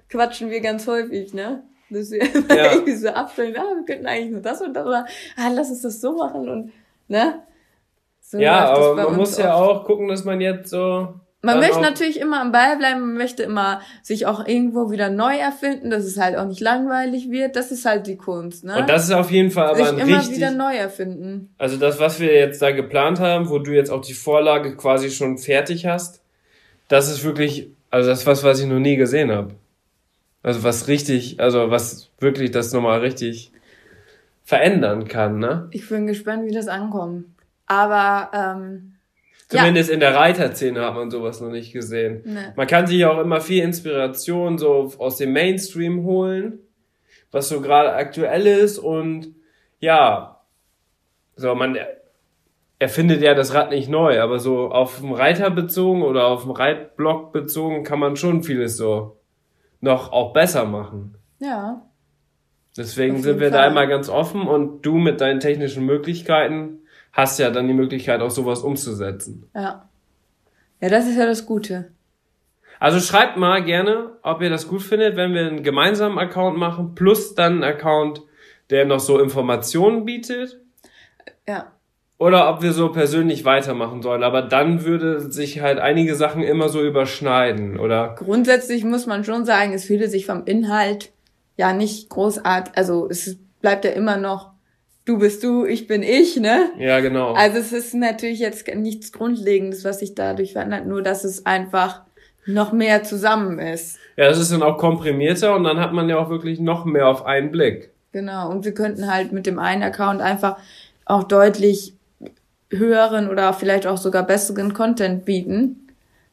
[0.07, 1.63] quatschen wir ganz häufig, ne?
[1.89, 2.73] Dass wir ja.
[2.73, 5.81] irgendwie so abstellen, ah, wir könnten eigentlich nur das und das, oder ah, lass uns
[5.81, 6.71] das so machen und,
[7.07, 7.41] ne?
[8.19, 12.19] So ja, aber man muss ja auch gucken, dass man jetzt so man möchte natürlich
[12.19, 16.17] immer am Ball bleiben, man möchte immer sich auch irgendwo wieder neu erfinden, dass es
[16.17, 17.55] halt auch nicht langweilig wird.
[17.55, 18.77] Das ist halt die Kunst, ne?
[18.77, 21.53] Und das ist auf jeden Fall aber sich ein immer richtig, wieder neu erfinden.
[21.57, 25.09] Also das, was wir jetzt da geplant haben, wo du jetzt auch die Vorlage quasi
[25.09, 26.21] schon fertig hast,
[26.87, 29.55] das ist wirklich, also das ist was, was ich noch nie gesehen habe.
[30.43, 33.51] Also was richtig, also was wirklich das nochmal richtig
[34.43, 35.69] verändern kann, ne?
[35.71, 37.25] Ich bin gespannt, wie das ankommt.
[37.65, 38.90] Aber ähm,
[39.51, 39.95] Zumindest ja.
[39.95, 42.21] in der Reiterszene hat man sowas noch nicht gesehen.
[42.23, 42.53] Nee.
[42.55, 46.59] Man kann sich auch immer viel Inspiration so aus dem Mainstream holen,
[47.31, 49.35] was so gerade aktuell ist und
[49.81, 50.39] ja,
[51.35, 51.77] so man
[52.79, 56.51] erfindet ja das Rad nicht neu, aber so auf dem Reiter bezogen oder auf dem
[56.51, 59.17] Reitblock bezogen kann man schon vieles so
[59.81, 61.17] noch auch besser machen.
[61.39, 61.81] Ja.
[62.77, 63.59] Deswegen sind wir Fall.
[63.59, 66.80] da einmal ganz offen und du mit deinen technischen Möglichkeiten
[67.13, 69.49] hast ja dann die Möglichkeit, auch sowas umzusetzen.
[69.53, 69.89] Ja.
[70.79, 71.91] Ja, das ist ja das Gute.
[72.79, 76.95] Also schreibt mal gerne, ob ihr das gut findet, wenn wir einen gemeinsamen Account machen,
[76.95, 78.23] plus dann einen Account,
[78.71, 80.59] der noch so Informationen bietet.
[81.47, 81.71] Ja.
[82.17, 84.23] Oder ob wir so persönlich weitermachen sollen.
[84.23, 88.15] Aber dann würde sich halt einige Sachen immer so überschneiden, oder?
[88.17, 91.11] Grundsätzlich muss man schon sagen, es fühlte sich vom Inhalt
[91.57, 94.50] ja nicht großartig, also es bleibt ja immer noch
[95.05, 96.71] du bist du, ich bin ich, ne?
[96.77, 97.33] Ja, genau.
[97.33, 102.01] Also es ist natürlich jetzt nichts Grundlegendes, was sich dadurch verändert, nur dass es einfach
[102.45, 103.97] noch mehr zusammen ist.
[104.17, 107.07] Ja, es ist dann auch komprimierter und dann hat man ja auch wirklich noch mehr
[107.07, 107.91] auf einen Blick.
[108.11, 110.57] Genau, und wir könnten halt mit dem einen Account einfach
[111.05, 111.93] auch deutlich
[112.69, 115.87] höheren oder vielleicht auch sogar besseren Content bieten,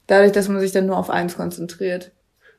[0.06, 2.10] dadurch, dass man sich dann nur auf eins konzentriert.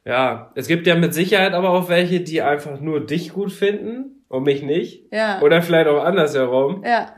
[0.06, 4.18] Ja, es gibt ja mit Sicherheit aber auch welche, die einfach nur dich gut finden
[4.30, 5.12] und mich nicht.
[5.12, 5.42] Ja.
[5.42, 6.84] Oder vielleicht auch andersherum.
[6.86, 7.13] Ja.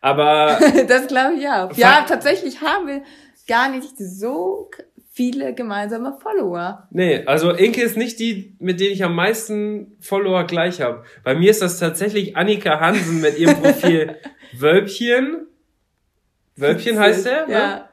[0.00, 0.58] Aber.
[0.88, 1.72] das glaube ich auch.
[1.76, 3.02] Ja, tatsächlich haben wir
[3.46, 4.70] gar nicht so
[5.12, 6.88] viele gemeinsame Follower.
[6.90, 11.04] Nee, also Inke ist nicht die, mit denen ich am meisten Follower gleich habe.
[11.22, 14.16] Bei mir ist das tatsächlich Annika Hansen mit ihrem Profil
[14.52, 15.46] Wölbchen.
[16.56, 17.46] Wölbchen heißt er?
[17.46, 17.52] Ne?
[17.52, 17.88] Ja.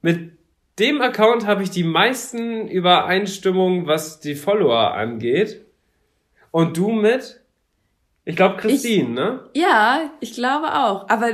[0.00, 0.32] Mit
[0.78, 5.66] dem Account habe ich die meisten Übereinstimmungen, was die Follower angeht.
[6.50, 7.41] Und du mit?
[8.24, 9.40] Ich glaube Christine, ich, ne?
[9.54, 11.08] Ja, ich glaube auch.
[11.08, 11.30] Aber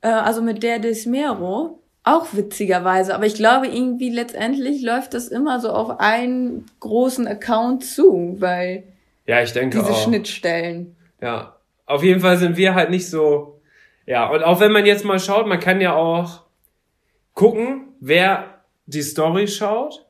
[0.00, 3.14] äh, also mit der Desmero auch witzigerweise.
[3.14, 8.84] Aber ich glaube irgendwie letztendlich läuft das immer so auf einen großen Account zu, weil
[9.26, 10.04] ja, ich denke diese auch.
[10.04, 10.96] Schnittstellen.
[11.20, 13.60] Ja, auf jeden Fall sind wir halt nicht so.
[14.06, 16.42] Ja, und auch wenn man jetzt mal schaut, man kann ja auch
[17.34, 20.04] gucken, wer die Story schaut.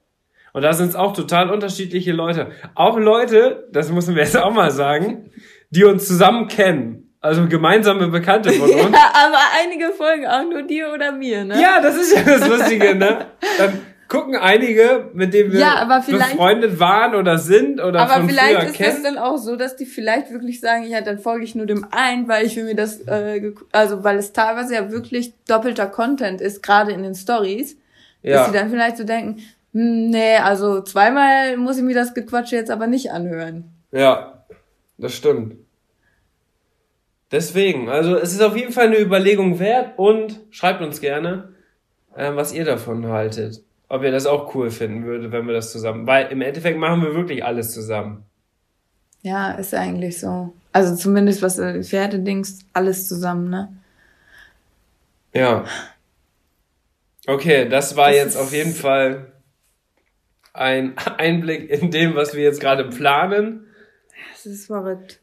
[0.55, 2.51] Und da sind es auch total unterschiedliche Leute.
[2.75, 5.31] Auch Leute, das müssen wir jetzt auch mal sagen,
[5.73, 7.15] die uns zusammen kennen.
[7.21, 8.83] Also gemeinsame Bekannte von uns.
[8.83, 11.61] Ja, aber einige folgen auch nur dir oder mir, ne?
[11.61, 13.27] Ja, das ist ja das Lustige, ne?
[13.59, 18.71] Dann gucken einige, mit denen wir ja, befreundet waren oder sind oder aber von vielleicht
[18.71, 18.97] ist kennen.
[18.97, 21.87] es dann auch so, dass die vielleicht wirklich sagen, ja, dann folge ich nur dem
[21.93, 26.43] einen, weil ich will mir das, äh, also weil es teilweise ja wirklich doppelter Content
[26.43, 27.79] ist, gerade in den Stories,
[28.23, 28.37] ja.
[28.37, 32.57] dass sie dann vielleicht so denken, hm, nee, also zweimal muss ich mir das Gequatsche
[32.57, 33.71] jetzt aber nicht anhören.
[33.93, 34.45] Ja,
[34.99, 35.62] Das stimmt.
[37.33, 41.55] Deswegen, also es ist auf jeden Fall eine Überlegung wert und schreibt uns gerne,
[42.14, 43.62] äh, was ihr davon haltet.
[43.88, 46.07] Ob ihr das auch cool finden würdet, wenn wir das zusammen.
[46.07, 48.25] Weil im Endeffekt machen wir wirklich alles zusammen.
[49.23, 50.53] Ja, ist eigentlich so.
[50.73, 53.77] Also zumindest was äh, Pferdedings, alles zusammen, ne?
[55.33, 55.64] Ja.
[57.27, 59.33] Okay, das war das jetzt auf jeden Fall
[60.53, 63.66] ein Einblick in dem, was wir jetzt gerade planen.
[64.33, 65.22] Das ist verrückt.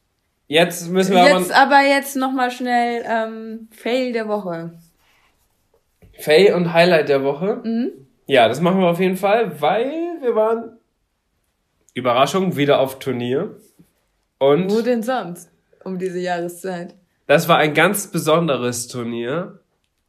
[0.49, 1.77] Jetzt müssen wir jetzt, aber...
[1.77, 4.73] aber jetzt nochmal schnell ähm, Fail der Woche.
[6.17, 7.61] Fail und Highlight der Woche?
[7.63, 7.91] Mhm.
[8.25, 10.79] Ja, das machen wir auf jeden Fall, weil wir waren,
[11.93, 13.57] Überraschung, wieder auf Turnier.
[14.39, 15.51] Und Wo denn sonst?
[15.83, 16.95] Um diese Jahreszeit.
[17.27, 19.59] Das war ein ganz besonderes Turnier.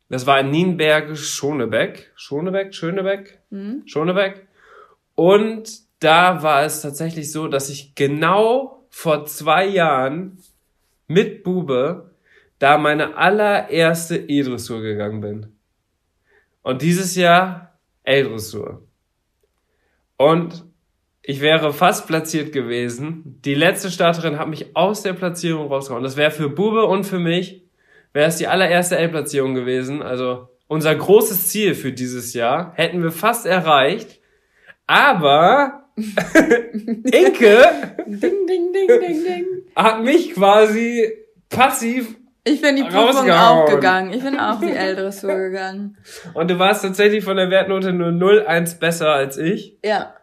[0.09, 2.13] Das war in Nienberg Schonebeck.
[2.15, 2.75] Schonebeck?
[2.75, 3.41] Schönebeck?
[3.51, 3.83] Mhm.
[3.85, 4.47] Schonebeck.
[5.15, 10.39] Und da war es tatsächlich so, dass ich genau vor zwei Jahren
[11.07, 12.11] mit Bube
[12.61, 15.57] da meine allererste E-Dressur gegangen bin.
[16.63, 18.83] Und dieses Jahr L-Dressur.
[20.19, 20.65] Und
[21.23, 23.41] ich wäre fast platziert gewesen.
[23.45, 26.03] Die letzte Starterin hat mich aus der Platzierung rausgehauen.
[26.03, 27.63] Das wäre für Bube und für mich,
[28.13, 30.03] wäre es die allererste L-Platzierung gewesen.
[30.03, 34.21] Also unser großes Ziel für dieses Jahr hätten wir fast erreicht.
[34.87, 37.65] Aber Inke
[38.07, 39.47] ding, ding, ding, ding, ding.
[39.77, 41.13] hat mich quasi
[41.49, 44.15] passiv ich bin die Prüfung auch gegangen.
[44.15, 45.99] Ich bin auch die L-Dressur gegangen.
[46.33, 49.77] Und du warst tatsächlich von der Wertnote nur 0,1 besser als ich.
[49.85, 50.15] Ja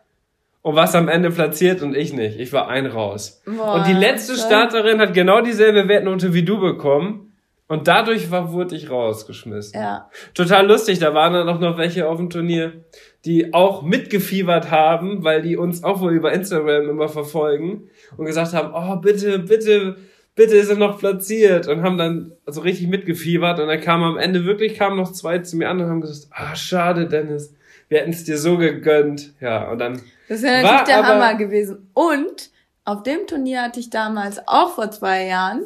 [0.67, 2.37] und was am Ende platziert und ich nicht.
[2.41, 3.41] Ich war ein raus.
[3.45, 7.26] Boah, und die letzte Starterin hat genau dieselbe Wertnote wie du bekommen.
[7.67, 9.79] Und dadurch war, wurde ich rausgeschmissen.
[9.79, 10.09] Ja.
[10.33, 12.85] Total lustig, da waren dann auch noch welche auf dem Turnier,
[13.25, 18.53] die auch mitgefiebert haben, weil die uns auch wohl über Instagram immer verfolgen und gesagt
[18.53, 19.97] haben, oh, bitte, bitte,
[20.33, 24.17] bitte ist er noch platziert und haben dann so richtig mitgefiebert und dann kam am
[24.17, 27.53] Ende wirklich, kamen noch zwei zu mir an und haben gesagt, ah, schade, Dennis,
[27.89, 29.33] wir hätten es dir so gegönnt.
[29.41, 31.89] Ja, und dann das wäre natürlich der Hammer gewesen.
[31.93, 32.49] Und
[32.85, 35.63] auf dem Turnier hatte ich damals auch vor zwei Jahren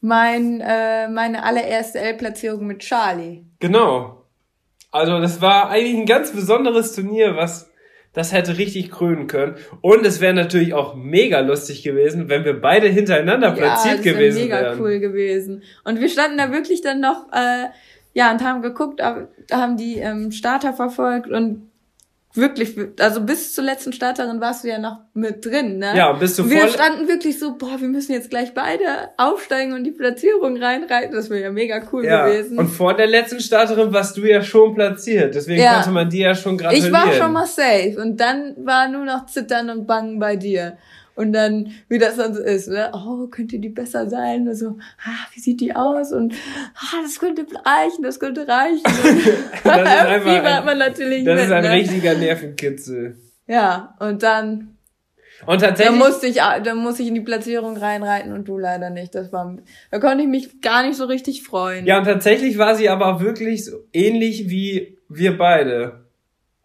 [0.00, 3.44] mein, äh, meine allererste L-Platzierung mit Charlie.
[3.60, 4.24] Genau.
[4.90, 7.70] Also das war eigentlich ein ganz besonderes Turnier, was
[8.16, 9.56] das hätte richtig krönen können.
[9.82, 14.04] Und es wäre natürlich auch mega lustig gewesen, wenn wir beide hintereinander platziert ja, das
[14.04, 14.78] gewesen mega wären.
[14.78, 15.62] Mega cool gewesen.
[15.84, 17.66] Und wir standen da wirklich dann noch, äh,
[18.14, 21.70] ja, und haben geguckt, haben die ähm, Starter verfolgt und
[22.36, 25.96] wirklich, also bis zur letzten Starterin warst du ja noch mit drin, ne?
[25.96, 28.84] Ja, bis du Wir standen wirklich so, boah, wir müssen jetzt gleich beide
[29.16, 31.14] aufsteigen und die Platzierung reinreiten.
[31.14, 32.26] Das wäre ja mega cool ja.
[32.26, 32.58] gewesen.
[32.58, 35.34] Und vor der letzten Starterin warst du ja schon platziert.
[35.34, 35.74] Deswegen ja.
[35.74, 36.86] konnte man dir ja schon gratulieren.
[36.86, 37.96] Ich war schon mal safe.
[38.00, 40.76] Und dann war nur noch Zittern und Bangen bei dir.
[41.16, 42.92] Und dann, wie das dann so ist, ne?
[42.92, 44.46] oh, könnte die besser sein?
[44.46, 46.12] Und so, ah, wie sieht die aus?
[46.12, 46.34] Und
[46.74, 48.82] ah, das könnte reichen, das könnte reichen.
[48.84, 51.72] das ist einfach ein, man natürlich das mit, ist ein ne?
[51.72, 53.16] richtiger Nervenkitzel.
[53.46, 54.76] Ja, und dann
[55.46, 55.98] und tatsächlich.
[55.98, 59.14] Da musste ich, da musste ich in die Platzierung reinreiten und du leider nicht.
[59.14, 59.56] Das war,
[59.90, 61.86] da konnte ich mich gar nicht so richtig freuen.
[61.86, 66.06] Ja, und tatsächlich war sie aber wirklich so ähnlich wie wir beide.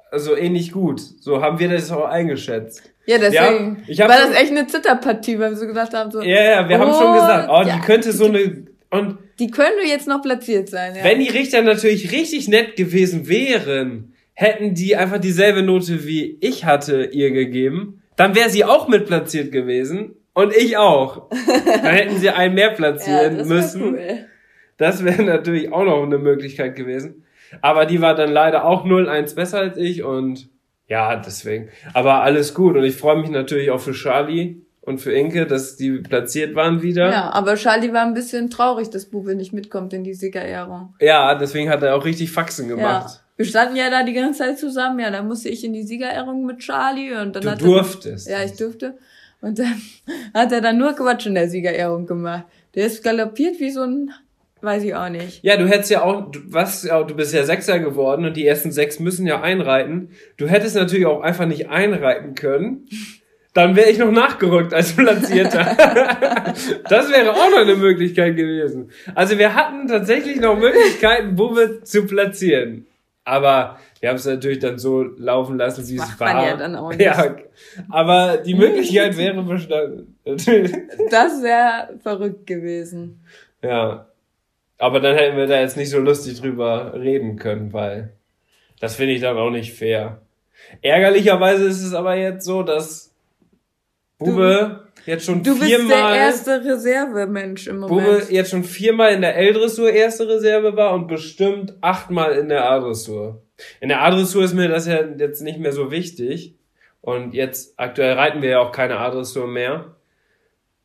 [0.10, 1.00] Also ähnlich gut.
[1.00, 2.91] So haben wir das auch eingeschätzt.
[3.06, 3.84] Ja, deswegen.
[3.88, 6.22] Ja, war das echt eine Zitterpartie, weil wir so gesagt haben, so.
[6.22, 9.18] Ja, ja, wir oh, haben schon gesagt, oh, ja, die könnte so eine, und.
[9.40, 11.04] Die könnte jetzt noch platziert sein, ja.
[11.04, 16.66] Wenn die Richter natürlich richtig nett gewesen wären, hätten die einfach dieselbe Note wie ich
[16.66, 21.30] hatte ihr gegeben, dann wäre sie auch mit platziert gewesen und ich auch.
[21.66, 23.82] dann hätten sie einen mehr platzieren ja, das müssen.
[23.82, 24.26] Cool.
[24.78, 27.26] Das wäre natürlich auch noch eine Möglichkeit gewesen.
[27.62, 30.50] Aber die war dann leider auch 0-1 besser als ich und
[30.92, 31.70] ja, deswegen.
[31.94, 32.76] Aber alles gut.
[32.76, 36.82] Und ich freue mich natürlich auch für Charlie und für Inke, dass die platziert waren
[36.82, 37.10] wieder.
[37.10, 40.94] Ja, aber Charlie war ein bisschen traurig, dass Bube nicht mitkommt in die Siegerehrung.
[41.00, 43.10] Ja, deswegen hat er auch richtig Faxen gemacht.
[43.10, 43.20] Ja.
[43.38, 45.00] Wir standen ja da die ganze Zeit zusammen.
[45.00, 48.28] Ja, dann musste ich in die Siegerehrung mit Charlie und dann du hat durftest.
[48.28, 48.98] Er, ja, ich durfte.
[49.40, 49.82] Und dann
[50.34, 52.44] hat er dann nur Quatsch in der Siegerehrung gemacht.
[52.76, 54.12] Der ist galoppiert wie so ein
[54.62, 55.44] Weiß ich auch nicht.
[55.44, 58.72] Ja, du hättest ja auch, du, was, du bist ja Sechser geworden und die ersten
[58.72, 60.10] sechs müssen ja einreiten.
[60.38, 62.88] Du hättest natürlich auch einfach nicht einreiten können.
[63.54, 65.76] Dann wäre ich noch nachgerückt als Platzierter.
[66.90, 68.92] das wäre auch noch eine Möglichkeit gewesen.
[69.14, 72.86] Also wir hatten tatsächlich noch Möglichkeiten, wir zu platzieren.
[73.26, 76.34] Aber wir haben es natürlich dann so laufen lassen, wie es war.
[76.34, 77.02] Man ja, dann auch nicht.
[77.02, 77.36] ja,
[77.90, 80.18] aber die Möglichkeit wäre bestanden.
[80.26, 83.24] das wäre verrückt gewesen.
[83.62, 84.08] Ja.
[84.82, 88.14] Aber dann hätten wir da jetzt nicht so lustig drüber reden können, weil
[88.80, 90.22] das finde ich dann auch nicht fair.
[90.82, 93.14] Ärgerlicherweise ist es aber jetzt so, dass
[94.18, 96.14] Bube jetzt schon Du bist viermal.
[96.14, 98.08] der erste Reservemensch im Moment.
[98.08, 102.68] Bube jetzt schon viermal in der L-Dressur erste Reserve war und bestimmt achtmal in der
[102.68, 103.40] A-Dressur.
[103.82, 106.56] In der A-Dressur ist mir das ja jetzt nicht mehr so wichtig.
[107.02, 109.96] Und jetzt aktuell reiten wir ja auch keine A-Dressur mehr,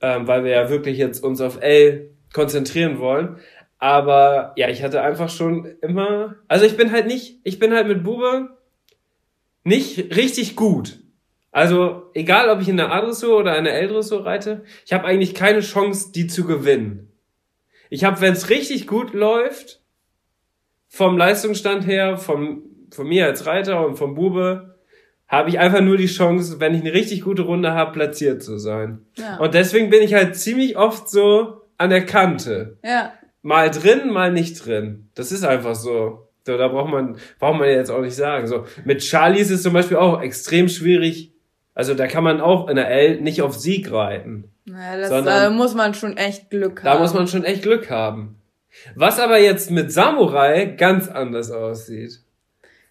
[0.02, 3.38] ähm, weil wir ja wirklich jetzt uns auf L konzentrieren wollen.
[3.86, 7.86] Aber ja, ich hatte einfach schon immer, also ich bin halt nicht, ich bin halt
[7.86, 8.56] mit Bube
[9.62, 10.98] nicht richtig gut.
[11.52, 15.34] Also egal, ob ich in der A-Dressur oder in der L-Dressur reite, ich habe eigentlich
[15.34, 17.12] keine Chance, die zu gewinnen.
[17.88, 19.80] Ich habe, wenn es richtig gut läuft,
[20.88, 24.80] vom Leistungsstand her, vom, von mir als Reiter und vom Bube,
[25.28, 28.58] habe ich einfach nur die Chance, wenn ich eine richtig gute Runde habe, platziert zu
[28.58, 29.06] sein.
[29.16, 29.36] Ja.
[29.36, 32.78] Und deswegen bin ich halt ziemlich oft so an der Kante.
[32.82, 33.12] ja.
[33.46, 35.08] Mal drin, mal nicht drin.
[35.14, 36.26] Das ist einfach so.
[36.44, 38.46] So, da braucht man, braucht man jetzt auch nicht sagen.
[38.46, 41.32] So, mit Charlie ist es zum Beispiel auch extrem schwierig.
[41.74, 44.50] Also da kann man auch in der L nicht auf Sieg reiten.
[44.64, 47.02] Naja, das Sondern- äh, muss man schon echt Glück Da haben.
[47.02, 48.36] muss man schon echt Glück haben.
[48.94, 52.20] Was aber jetzt mit Samurai ganz anders aussieht.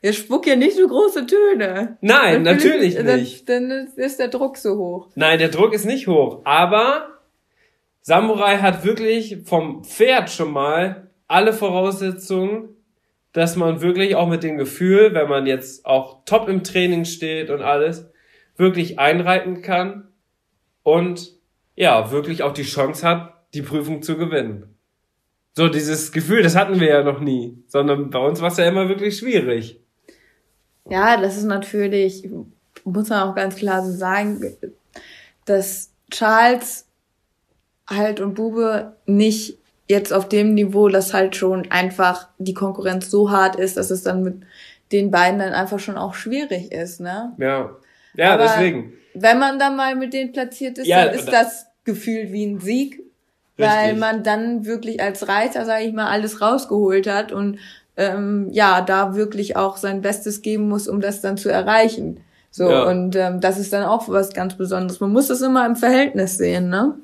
[0.02, 1.98] Ja, spuck ja nicht so große Töne.
[2.02, 3.50] Nein, Dann natürlich ich- nicht.
[3.50, 5.10] Dann, dann ist der Druck so hoch.
[5.16, 6.42] Nein, der Druck ist nicht hoch.
[6.46, 7.15] Aber
[8.08, 12.70] Samurai hat wirklich vom Pferd schon mal alle Voraussetzungen,
[13.34, 17.50] dass man wirklich auch mit dem Gefühl, wenn man jetzt auch top im Training steht
[17.50, 18.06] und alles,
[18.58, 20.10] wirklich einreiten kann
[20.84, 21.32] und
[21.76, 24.76] ja, wirklich auch die Chance hat, die Prüfung zu gewinnen.
[25.54, 28.68] So, dieses Gefühl, das hatten wir ja noch nie, sondern bei uns war es ja
[28.68, 29.80] immer wirklich schwierig.
[30.88, 32.30] Ja, das ist natürlich,
[32.84, 34.56] muss man auch ganz klar so sagen,
[35.46, 36.86] dass Charles
[37.88, 39.58] halt und Bube nicht
[39.88, 44.04] jetzt auf dem Niveau, dass halt schon einfach die Konkurrenz so hart ist, dass es
[44.04, 44.36] dann mit
[44.92, 47.34] den beiden dann einfach schon auch schwierig ist, ne?
[47.38, 47.76] Ja,
[48.16, 48.94] ja, Aber deswegen.
[49.14, 52.46] Wenn man dann mal mit denen platziert ist, Ja, dann ist da- das gefühlt wie
[52.46, 53.02] ein Sieg,
[53.58, 54.00] weil Richtig.
[54.00, 57.60] man dann wirklich als Reiter, sage ich mal, alles rausgeholt hat und
[57.98, 62.20] ähm, ja, da wirklich auch sein Bestes geben muss, um das dann zu erreichen.
[62.52, 62.84] So, Ja.
[62.90, 65.00] und ähm, das ist dann auch was ganz Besonderes.
[65.00, 66.96] Man muss das immer im Verhältnis sehen, ne?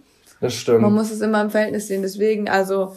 [0.41, 0.81] Das stimmt.
[0.81, 2.01] Man muss es immer im Verhältnis sehen.
[2.01, 2.95] Deswegen, also,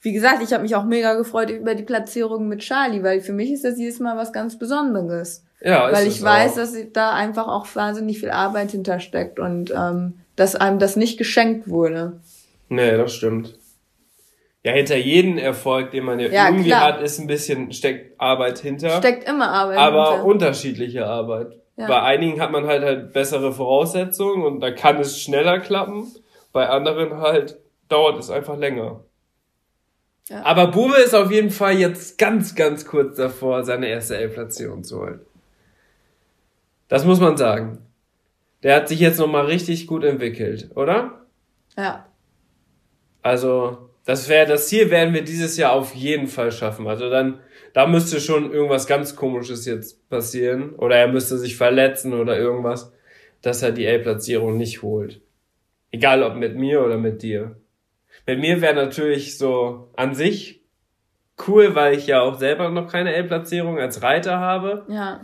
[0.00, 3.32] wie gesagt, ich habe mich auch mega gefreut über die Platzierung mit Charlie, weil für
[3.32, 5.44] mich ist das jedes Mal was ganz Besonderes.
[5.60, 6.56] ja, ist Weil ich weiß, auch.
[6.56, 11.68] dass da einfach auch wahnsinnig viel Arbeit hintersteckt und ähm, dass einem das nicht geschenkt
[11.68, 12.20] wurde.
[12.68, 13.58] Nee, das stimmt.
[14.62, 16.94] Ja, hinter jedem Erfolg, den man ja, Ja, irgendwie klar.
[16.94, 18.90] hat, ist ein bisschen, steckt Arbeit hinter.
[18.96, 20.24] Steckt immer Arbeit aber hinter.
[20.24, 21.48] unterschiedliche Arbeit.
[21.76, 21.86] Ja.
[21.86, 26.06] Bei einigen hat man halt halt bessere Voraussetzungen und da kann es schneller klappen.
[26.54, 29.04] Bei anderen halt dauert es einfach länger.
[30.28, 30.44] Ja.
[30.44, 35.00] Aber Bube ist auf jeden Fall jetzt ganz, ganz kurz davor, seine erste L-Platzierung zu
[35.00, 35.20] holen.
[36.86, 37.78] Das muss man sagen.
[38.62, 41.26] Der hat sich jetzt nochmal richtig gut entwickelt, oder?
[41.76, 42.06] Ja.
[43.20, 46.86] Also, das wäre das Ziel werden wir dieses Jahr auf jeden Fall schaffen.
[46.86, 47.40] Also dann,
[47.72, 50.76] da müsste schon irgendwas ganz komisches jetzt passieren.
[50.76, 52.92] Oder er müsste sich verletzen oder irgendwas,
[53.42, 55.20] dass er die L-Platzierung nicht holt.
[55.94, 57.54] Egal ob mit mir oder mit dir.
[58.26, 60.60] Mit mir wäre natürlich so an sich
[61.46, 64.84] cool, weil ich ja auch selber noch keine L-Platzierung als Reiter habe.
[64.88, 65.20] Ja.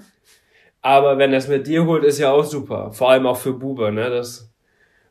[0.81, 2.93] Aber wenn er es mit dir holt, ist ja auch super.
[2.93, 4.11] Vor allem auch für Bube, ne?
[4.11, 4.49] Das,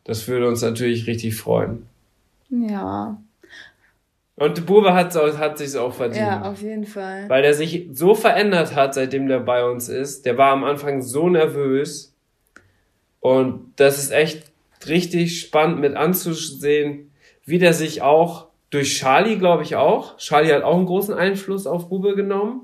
[0.06, 1.88] das würde uns natürlich richtig freuen.
[2.50, 3.22] Ja.
[4.38, 6.26] Und Bube hat, hat sich's auch verdient.
[6.26, 7.28] Ja, auf jeden Fall.
[7.28, 10.26] Weil der sich so verändert hat, seitdem der bei uns ist.
[10.26, 12.16] Der war am Anfang so nervös.
[13.20, 14.49] Und das ist echt
[14.88, 17.12] richtig spannend mit anzusehen,
[17.46, 20.18] wie der sich auch durch Charlie, glaube ich auch.
[20.18, 22.62] Charlie hat auch einen großen Einfluss auf Bube genommen.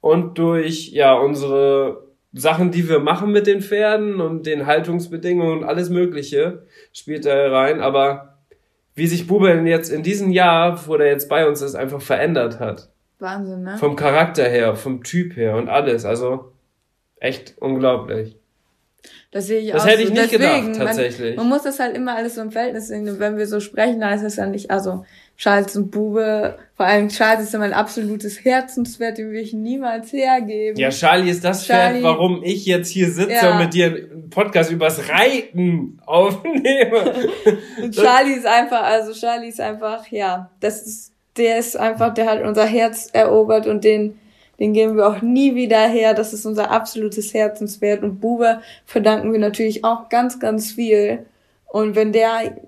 [0.00, 5.64] Und durch, ja, unsere Sachen, die wir machen mit den Pferden und den Haltungsbedingungen und
[5.64, 7.80] alles Mögliche spielt da rein.
[7.80, 8.38] Aber
[8.94, 12.60] wie sich Bube jetzt in diesem Jahr, wo der jetzt bei uns ist, einfach verändert
[12.60, 12.90] hat.
[13.18, 13.76] Wahnsinn, ne?
[13.78, 16.04] Vom Charakter her, vom Typ her und alles.
[16.04, 16.52] Also
[17.20, 18.36] echt unglaublich.
[19.32, 20.14] Das sehe ich Das auch hätte ich so.
[20.14, 21.36] nicht Deswegen, gedacht, tatsächlich.
[21.36, 23.08] Man, man muss das halt immer alles so im Verhältnis sehen.
[23.08, 25.04] Und wenn wir so sprechen, dann ist es ja nicht, also
[25.38, 30.12] Charles und Bube, vor allem Charles ist ja mein absolutes Herzenswert, den will ich niemals
[30.12, 30.78] hergeben.
[30.78, 33.52] Ja, Charlie ist das Charlie- Pferd, warum ich jetzt hier sitze Ja.
[33.52, 37.14] und mit dir einen Podcast übers Reiten aufnehme.
[37.82, 42.26] Und Charlie ist einfach, also Charlie ist einfach, ja, das ist, der ist einfach, der
[42.26, 44.18] hat unser Herz erobert und den,
[44.62, 46.14] den geben wir auch nie wieder her.
[46.14, 48.04] Das ist unser absolutes Herzenswert.
[48.04, 51.26] Und Bube verdanken wir natürlich auch ganz, ganz viel.
[51.66, 52.58] Und wenn der,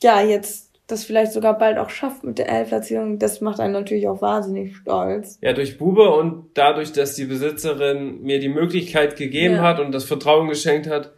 [0.00, 4.08] ja, jetzt das vielleicht sogar bald auch schafft mit der L-Platzierung, das macht einen natürlich
[4.08, 5.38] auch wahnsinnig stolz.
[5.42, 9.62] Ja, durch Bube und dadurch, dass die Besitzerin mir die Möglichkeit gegeben Ja.
[9.62, 11.12] hat und das Vertrauen geschenkt hat,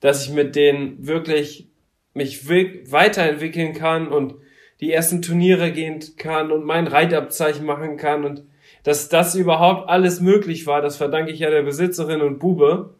[0.00, 1.68] dass ich mit denen wirklich
[2.12, 4.34] mich weiterentwickeln kann und
[4.80, 8.42] die ersten Turniere gehen kann und mein Reitabzeichen machen kann und
[8.86, 12.94] dass das überhaupt alles möglich war, das verdanke ich ja der Besitzerin und Bube.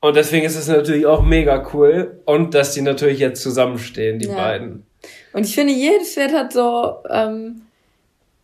[0.00, 4.28] Und deswegen ist es natürlich auch mega cool und dass die natürlich jetzt zusammenstehen, die
[4.28, 4.36] ja.
[4.36, 4.86] beiden.
[5.32, 7.62] Und ich finde, jedes Pferd hat so, ähm,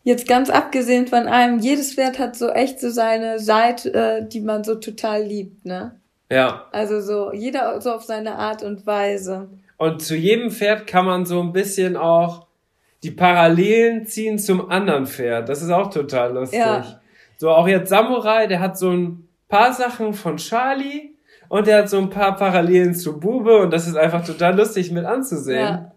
[0.03, 4.41] jetzt ganz abgesehen von einem, jedes Pferd hat so echt so seine Seite, äh, die
[4.41, 5.95] man so total liebt, ne?
[6.29, 6.67] Ja.
[6.73, 9.49] Also so, jeder so auf seine Art und Weise.
[9.77, 12.46] Und zu jedem Pferd kann man so ein bisschen auch
[13.07, 15.49] die Parallelen ziehen zum anderen Pferd.
[15.49, 16.59] Das ist auch total lustig.
[16.59, 17.01] Ja.
[17.37, 21.15] So auch jetzt Samurai, der hat so ein paar Sachen von Charlie
[21.49, 24.91] und der hat so ein paar Parallelen zu Bube und das ist einfach total lustig
[24.91, 25.59] mit anzusehen.
[25.61, 25.93] Ja.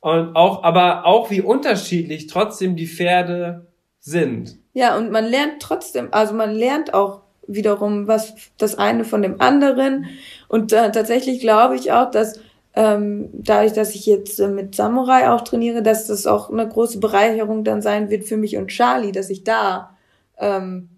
[0.00, 3.66] Und auch, aber auch wie unterschiedlich trotzdem die Pferde
[3.98, 4.58] sind.
[4.74, 9.40] Ja, und man lernt trotzdem, also man lernt auch wiederum was das eine von dem
[9.40, 10.06] anderen.
[10.48, 12.40] Und äh, tatsächlich glaube ich auch, dass
[12.76, 17.00] ähm, dadurch, dass ich jetzt äh, mit Samurai auch trainiere, dass das auch eine große
[17.00, 19.96] Bereicherung dann sein wird für mich und Charlie, dass ich da
[20.38, 20.90] ähm,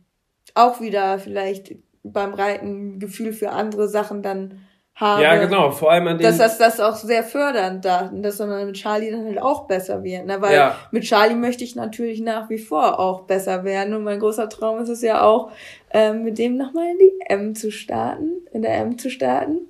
[0.54, 4.60] auch wieder vielleicht beim Reiten Gefühl für andere Sachen dann
[4.96, 5.22] habe.
[5.22, 6.24] Ja, genau, vor allem an dem.
[6.24, 10.02] Dass das das auch sehr fördernd da, dass man mit Charlie dann halt auch besser
[10.02, 10.42] wird, ne?
[10.42, 10.74] Weil ja.
[10.90, 14.80] mit Charlie möchte ich natürlich nach wie vor auch besser werden und mein großer Traum
[14.80, 15.52] ist es ja auch,
[15.92, 19.60] ähm, mit dem nochmal in die M zu starten, in der M zu starten.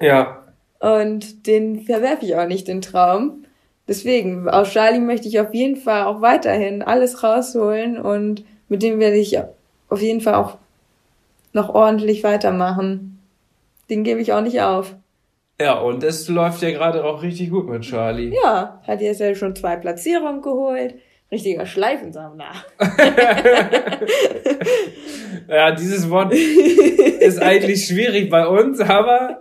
[0.00, 0.41] Ja.
[0.82, 3.44] Und den verwerfe ich auch nicht, den Traum.
[3.86, 8.98] Deswegen, aus Charlie möchte ich auf jeden Fall auch weiterhin alles rausholen und mit dem
[8.98, 9.38] werde ich
[9.88, 10.58] auf jeden Fall auch
[11.52, 13.20] noch ordentlich weitermachen.
[13.90, 14.96] Den gebe ich auch nicht auf.
[15.60, 18.34] Ja, und es läuft ja gerade auch richtig gut mit Charlie.
[18.42, 20.96] Ja, hat jetzt ja schon zwei Platzierungen geholt.
[21.32, 22.52] Richtiger Schleifensammler.
[25.48, 29.40] ja, dieses Wort ist eigentlich schwierig bei uns, aber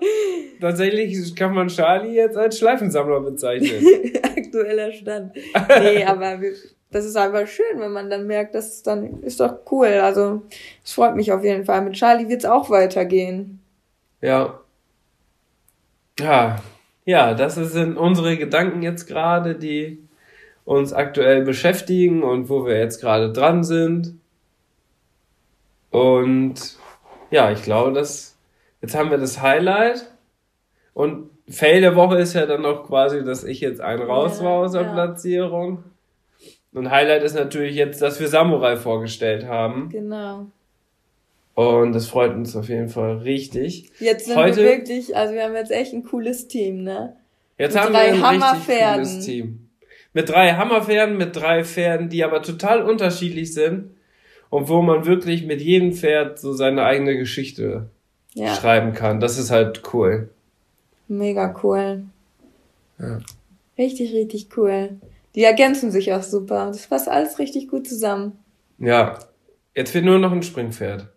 [0.61, 3.83] tatsächlich kann man Charlie jetzt als Schleifensammler bezeichnen.
[4.23, 5.35] Aktueller Stand.
[5.35, 6.39] Nee, aber
[6.91, 9.87] das ist einfach schön, wenn man dann merkt, dass es dann ist doch cool.
[9.87, 10.43] Also
[10.85, 11.81] es freut mich auf jeden Fall.
[11.81, 13.59] Mit Charlie wird es auch weitergehen.
[14.21, 14.61] Ja.
[16.17, 16.63] Ja.
[17.03, 20.00] Ja, das sind unsere Gedanken jetzt gerade, die
[20.71, 24.15] uns aktuell beschäftigen und wo wir jetzt gerade dran sind.
[25.89, 26.77] Und
[27.29, 28.37] ja, ich glaube, dass
[28.81, 30.09] jetzt haben wir das Highlight
[30.93, 34.59] und Fail der Woche ist ja dann auch quasi, dass ich jetzt einen raus war
[34.59, 34.93] aus der ja.
[34.93, 35.83] Platzierung.
[36.71, 39.89] Und Highlight ist natürlich jetzt, dass wir Samurai vorgestellt haben.
[39.89, 40.45] Genau.
[41.53, 43.91] Und das freut uns auf jeden Fall richtig.
[43.99, 47.17] Jetzt sind Heute, wir wirklich, also wir haben jetzt echt ein cooles Team, ne?
[47.57, 49.70] Jetzt mit haben wir ein richtig cooles Team.
[50.13, 53.91] Mit drei Hammerpferden, mit drei Pferden, die aber total unterschiedlich sind
[54.49, 57.89] und wo man wirklich mit jedem Pferd so seine eigene Geschichte
[58.33, 58.53] ja.
[58.53, 59.19] schreiben kann.
[59.19, 60.29] Das ist halt cool.
[61.07, 62.03] Mega cool.
[62.99, 63.19] Ja.
[63.77, 64.97] Richtig, richtig cool.
[65.35, 66.67] Die ergänzen sich auch super.
[66.67, 68.37] Das passt alles richtig gut zusammen.
[68.77, 69.17] Ja.
[69.73, 71.07] Jetzt fehlt nur noch ein Springpferd.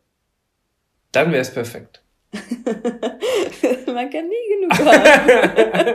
[1.10, 2.03] Dann wäre es perfekt.
[3.86, 5.94] man kann nie genug haben.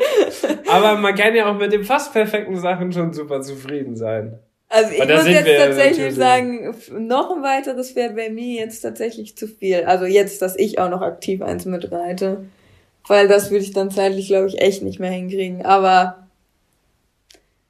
[0.67, 4.39] Aber man kann ja auch mit den fast perfekten Sachen schon super zufrieden sein.
[4.69, 9.47] Also ich muss jetzt tatsächlich sagen, noch ein weiteres wäre bei mir jetzt tatsächlich zu
[9.47, 9.83] viel.
[9.85, 12.45] Also jetzt, dass ich auch noch aktiv eins mitreite.
[13.07, 15.65] Weil das würde ich dann zeitlich, glaube ich, echt nicht mehr hinkriegen.
[15.65, 16.27] Aber.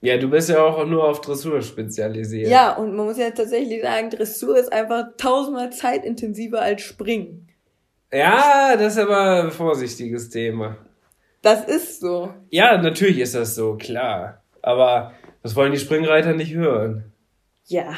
[0.02, 2.50] Ja, du bist ja auch nur auf Dressur spezialisiert.
[2.50, 7.49] Ja, und man muss ja tatsächlich sagen, Dressur ist einfach tausendmal zeitintensiver als Springen.
[8.12, 10.78] Ja, das ist aber ein vorsichtiges Thema.
[11.42, 12.34] Das ist so.
[12.50, 14.42] Ja, natürlich ist das so, klar.
[14.62, 17.12] Aber das wollen die Springreiter nicht hören.
[17.68, 17.94] Ja.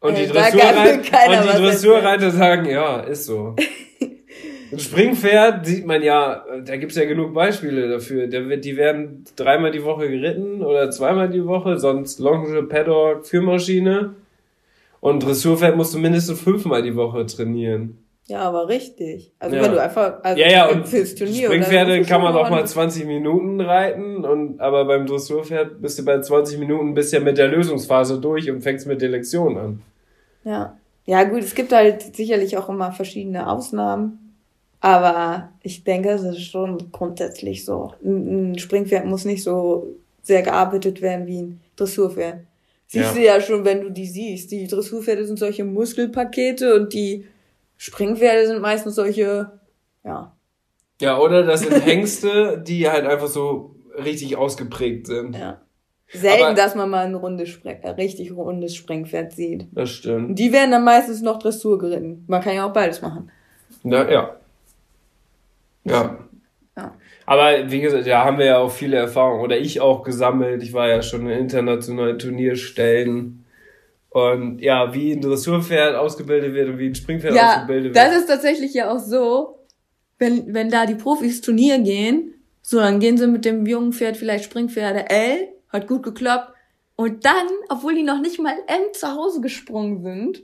[0.00, 3.56] Und die, Dressurreiter, und die Dressurreiter sagen, ja, ist so.
[4.72, 8.28] Ein Springpferd sieht man ja, da gibt's ja genug Beispiele dafür.
[8.28, 14.14] Die werden dreimal die Woche geritten oder zweimal die Woche, sonst Longe, Paddock, Führmaschine.
[15.00, 17.98] Und Dressurpferd musst du mindestens fünfmal die Woche trainieren.
[18.30, 19.32] Ja, aber richtig.
[19.40, 19.62] Also ja.
[19.64, 23.04] wenn du einfach also ja, ja, und fürs Turnier Springpferde kann man auch mal 20
[23.04, 27.48] Minuten reiten und aber beim Dressurpferd bist du bei 20 Minuten bist ja mit der
[27.48, 29.82] Lösungsphase durch und fängst mit der Lektion an.
[30.44, 30.76] Ja.
[31.06, 34.36] Ja, gut, es gibt halt sicherlich auch immer verschiedene Ausnahmen,
[34.80, 37.94] aber ich denke, es ist schon grundsätzlich so.
[38.04, 39.88] Ein Springpferd muss nicht so
[40.22, 42.36] sehr gearbeitet werden wie ein Dressurpferd.
[42.86, 43.12] Siehst ja.
[43.12, 44.52] du ja schon, wenn du die siehst.
[44.52, 47.24] Die Dressurpferde sind solche Muskelpakete und die
[47.80, 49.58] Springpferde sind meistens solche,
[50.04, 50.36] ja.
[51.00, 55.34] Ja, oder das sind Hengste, die halt einfach so richtig ausgeprägt sind.
[55.34, 55.62] Ja.
[56.12, 59.68] Selten, Aber, dass man mal ein rundes ein richtig rundes Springpferd sieht.
[59.72, 60.38] Das stimmt.
[60.38, 62.24] Die werden dann meistens noch Dressur geritten.
[62.26, 63.30] Man kann ja auch beides machen.
[63.82, 64.36] Ja, ja.
[65.84, 66.18] Ja.
[66.76, 66.94] ja.
[67.24, 70.62] Aber wie gesagt, da haben wir ja auch viele Erfahrungen oder ich auch gesammelt.
[70.62, 73.39] Ich war ja schon in internationalen Turnierstellen.
[74.10, 78.20] Und ja, wie ein Dressurpferd ausgebildet wird und wie ein Springpferd Ja, ausgebildet das wird.
[78.20, 79.64] ist tatsächlich ja auch so,
[80.18, 84.16] wenn, wenn da die Profis Turnier gehen, so, dann gehen sie mit dem jungen Pferd
[84.16, 86.52] vielleicht Springpferde L, hat gut geklappt.
[86.96, 90.42] Und dann, obwohl die noch nicht mal M zu Hause gesprungen sind,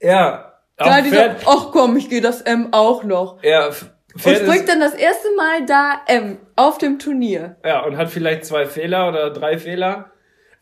[0.00, 3.42] Ja, da die so, Pferd, ach komm, ich gehe das M auch noch.
[3.42, 7.56] ja, F- Und Pferd springt dann das erste Mal da M auf dem Turnier.
[7.64, 10.12] ja, und hat vielleicht zwei Fehler oder drei Fehler,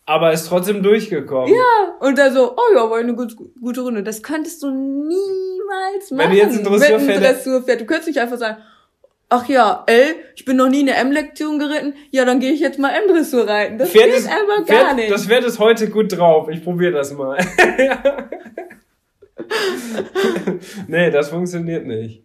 [0.07, 1.53] aber ist trotzdem durchgekommen.
[1.53, 4.03] Ja, und da so, oh ja, war eine gut, gute Runde.
[4.03, 6.19] Das könntest du niemals machen.
[6.19, 7.81] Wenn du jetzt ein Dressurpferd- Dressurpferd.
[7.81, 8.59] Du könntest nicht einfach sagen,
[9.29, 12.79] ach ja, ey, ich bin noch nie eine M-Lektion geritten, ja, dann gehe ich jetzt
[12.79, 13.79] mal M-Dressur reiten.
[13.79, 15.11] Das Pferd geht ist, einfach Pferd, gar nicht.
[15.11, 16.49] Das Pferd ist heute gut drauf.
[16.51, 17.37] Ich probiere das mal.
[20.87, 22.23] nee, das funktioniert nicht.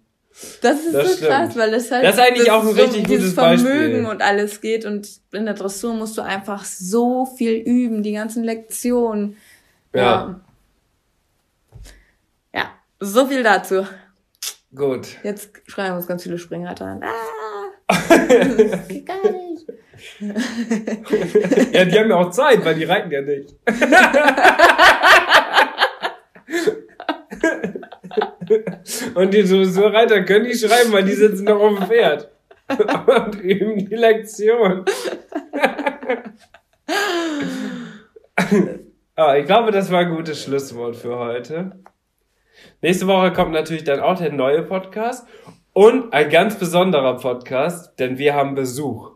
[0.62, 1.30] Das ist Das so stimmt.
[1.30, 3.70] krass, weil das halt Das ist eigentlich auch ein so richtig dieses gutes Beispiel.
[3.72, 8.14] Vermögen und alles geht und in der Dressur musst du einfach so viel üben, die
[8.14, 9.38] ganzen Lektionen.
[9.94, 10.02] Ja.
[10.02, 10.42] Ja,
[12.62, 13.86] ja so viel dazu.
[14.74, 15.08] Gut.
[15.24, 17.04] Jetzt schreien uns ganz viele Springreiter an.
[17.04, 17.10] Ah,
[17.90, 19.66] das geht gar nicht.
[21.74, 23.54] Ja, die haben ja auch Zeit, weil die reiten ja nicht.
[29.16, 32.30] Und die Dressurreiter können nicht schreiben, weil die sitzen noch auf dem Pferd.
[32.70, 34.86] Und üben die Lektion.
[39.16, 41.72] ah, ich glaube, das war ein gutes Schlusswort für heute.
[42.82, 45.28] Nächste Woche kommt natürlich dann auch der neue Podcast
[45.74, 49.12] und ein ganz besonderer Podcast, denn wir haben Besuch.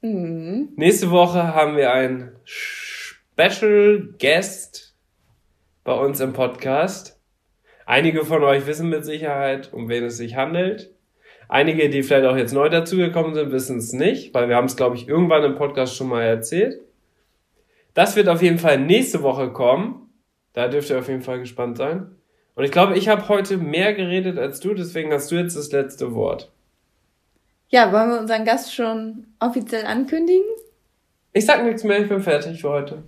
[0.00, 0.72] Mhm.
[0.76, 4.94] Nächste Woche haben wir einen Special Guest
[5.84, 7.17] bei uns im Podcast.
[7.88, 10.90] Einige von euch wissen mit Sicherheit, um wen es sich handelt.
[11.48, 14.76] Einige, die vielleicht auch jetzt neu dazugekommen sind, wissen es nicht, weil wir haben es,
[14.76, 16.82] glaube ich, irgendwann im Podcast schon mal erzählt.
[17.94, 20.10] Das wird auf jeden Fall nächste Woche kommen.
[20.52, 22.10] Da dürft ihr auf jeden Fall gespannt sein.
[22.56, 25.72] Und ich glaube, ich habe heute mehr geredet als du, deswegen hast du jetzt das
[25.72, 26.52] letzte Wort.
[27.70, 30.44] Ja, wollen wir unseren Gast schon offiziell ankündigen?
[31.32, 33.02] Ich sag nichts mehr, ich bin fertig für heute.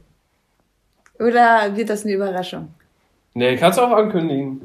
[1.18, 2.72] Oder wird das eine Überraschung?
[3.34, 4.60] Nee, kannst du auch ankündigen.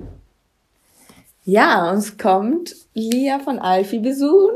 [1.44, 4.56] Ja, uns kommt Lia von Alfie besuchen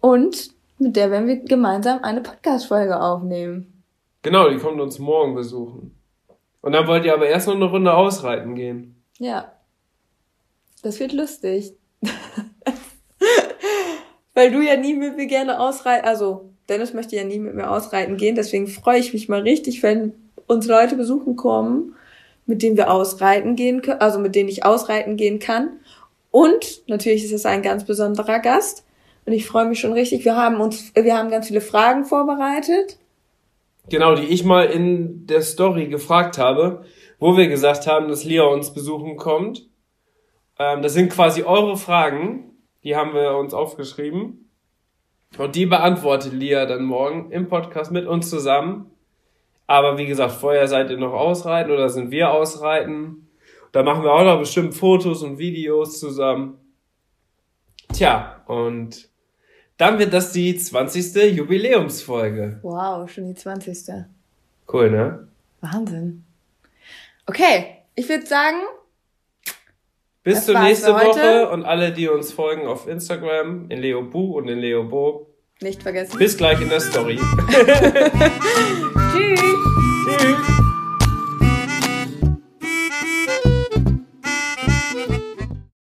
[0.00, 3.82] und mit der werden wir gemeinsam eine Podcast-Folge aufnehmen.
[4.22, 5.94] Genau, die kommt uns morgen besuchen.
[6.62, 8.96] Und dann wollt ihr aber erst noch eine Runde ausreiten gehen.
[9.18, 9.52] Ja.
[10.82, 11.74] Das wird lustig.
[14.34, 17.70] Weil du ja nie mit mir gerne ausreiten, also Dennis möchte ja nie mit mir
[17.70, 20.14] ausreiten gehen, deswegen freue ich mich mal richtig, wenn
[20.46, 21.94] uns Leute besuchen kommen,
[22.46, 25.80] mit denen wir ausreiten gehen können, also mit denen ich ausreiten gehen kann.
[26.30, 28.84] Und natürlich ist es ein ganz besonderer Gast.
[29.24, 30.24] Und ich freue mich schon richtig.
[30.24, 32.98] Wir haben uns, wir haben ganz viele Fragen vorbereitet.
[33.88, 36.84] Genau, die ich mal in der Story gefragt habe,
[37.18, 39.68] wo wir gesagt haben, dass Lia uns besuchen kommt.
[40.58, 44.50] Ähm, das sind quasi eure Fragen, die haben wir uns aufgeschrieben.
[45.38, 48.91] Und die beantwortet Lia dann morgen im Podcast mit uns zusammen.
[49.66, 53.28] Aber wie gesagt, vorher seid ihr noch ausreiten oder sind wir ausreiten.
[53.72, 56.58] Da machen wir auch noch bestimmt Fotos und Videos zusammen.
[57.92, 59.08] Tja, und
[59.78, 61.34] dann wird das die 20.
[61.36, 62.60] Jubiläumsfolge.
[62.62, 64.04] Wow, schon die 20.
[64.70, 65.28] Cool, ne?
[65.60, 66.24] Wahnsinn.
[67.26, 68.58] Okay, ich würde sagen,
[70.22, 70.92] Bis zur nächsten.
[70.92, 75.31] Woche und alle, die uns folgen auf Instagram, in Leo Bu und in Leo Bo.
[75.62, 76.18] Nicht vergessen.
[76.18, 77.16] Bis gleich in der Story.
[79.12, 79.40] Tschüss.
[80.06, 80.61] Tschüss.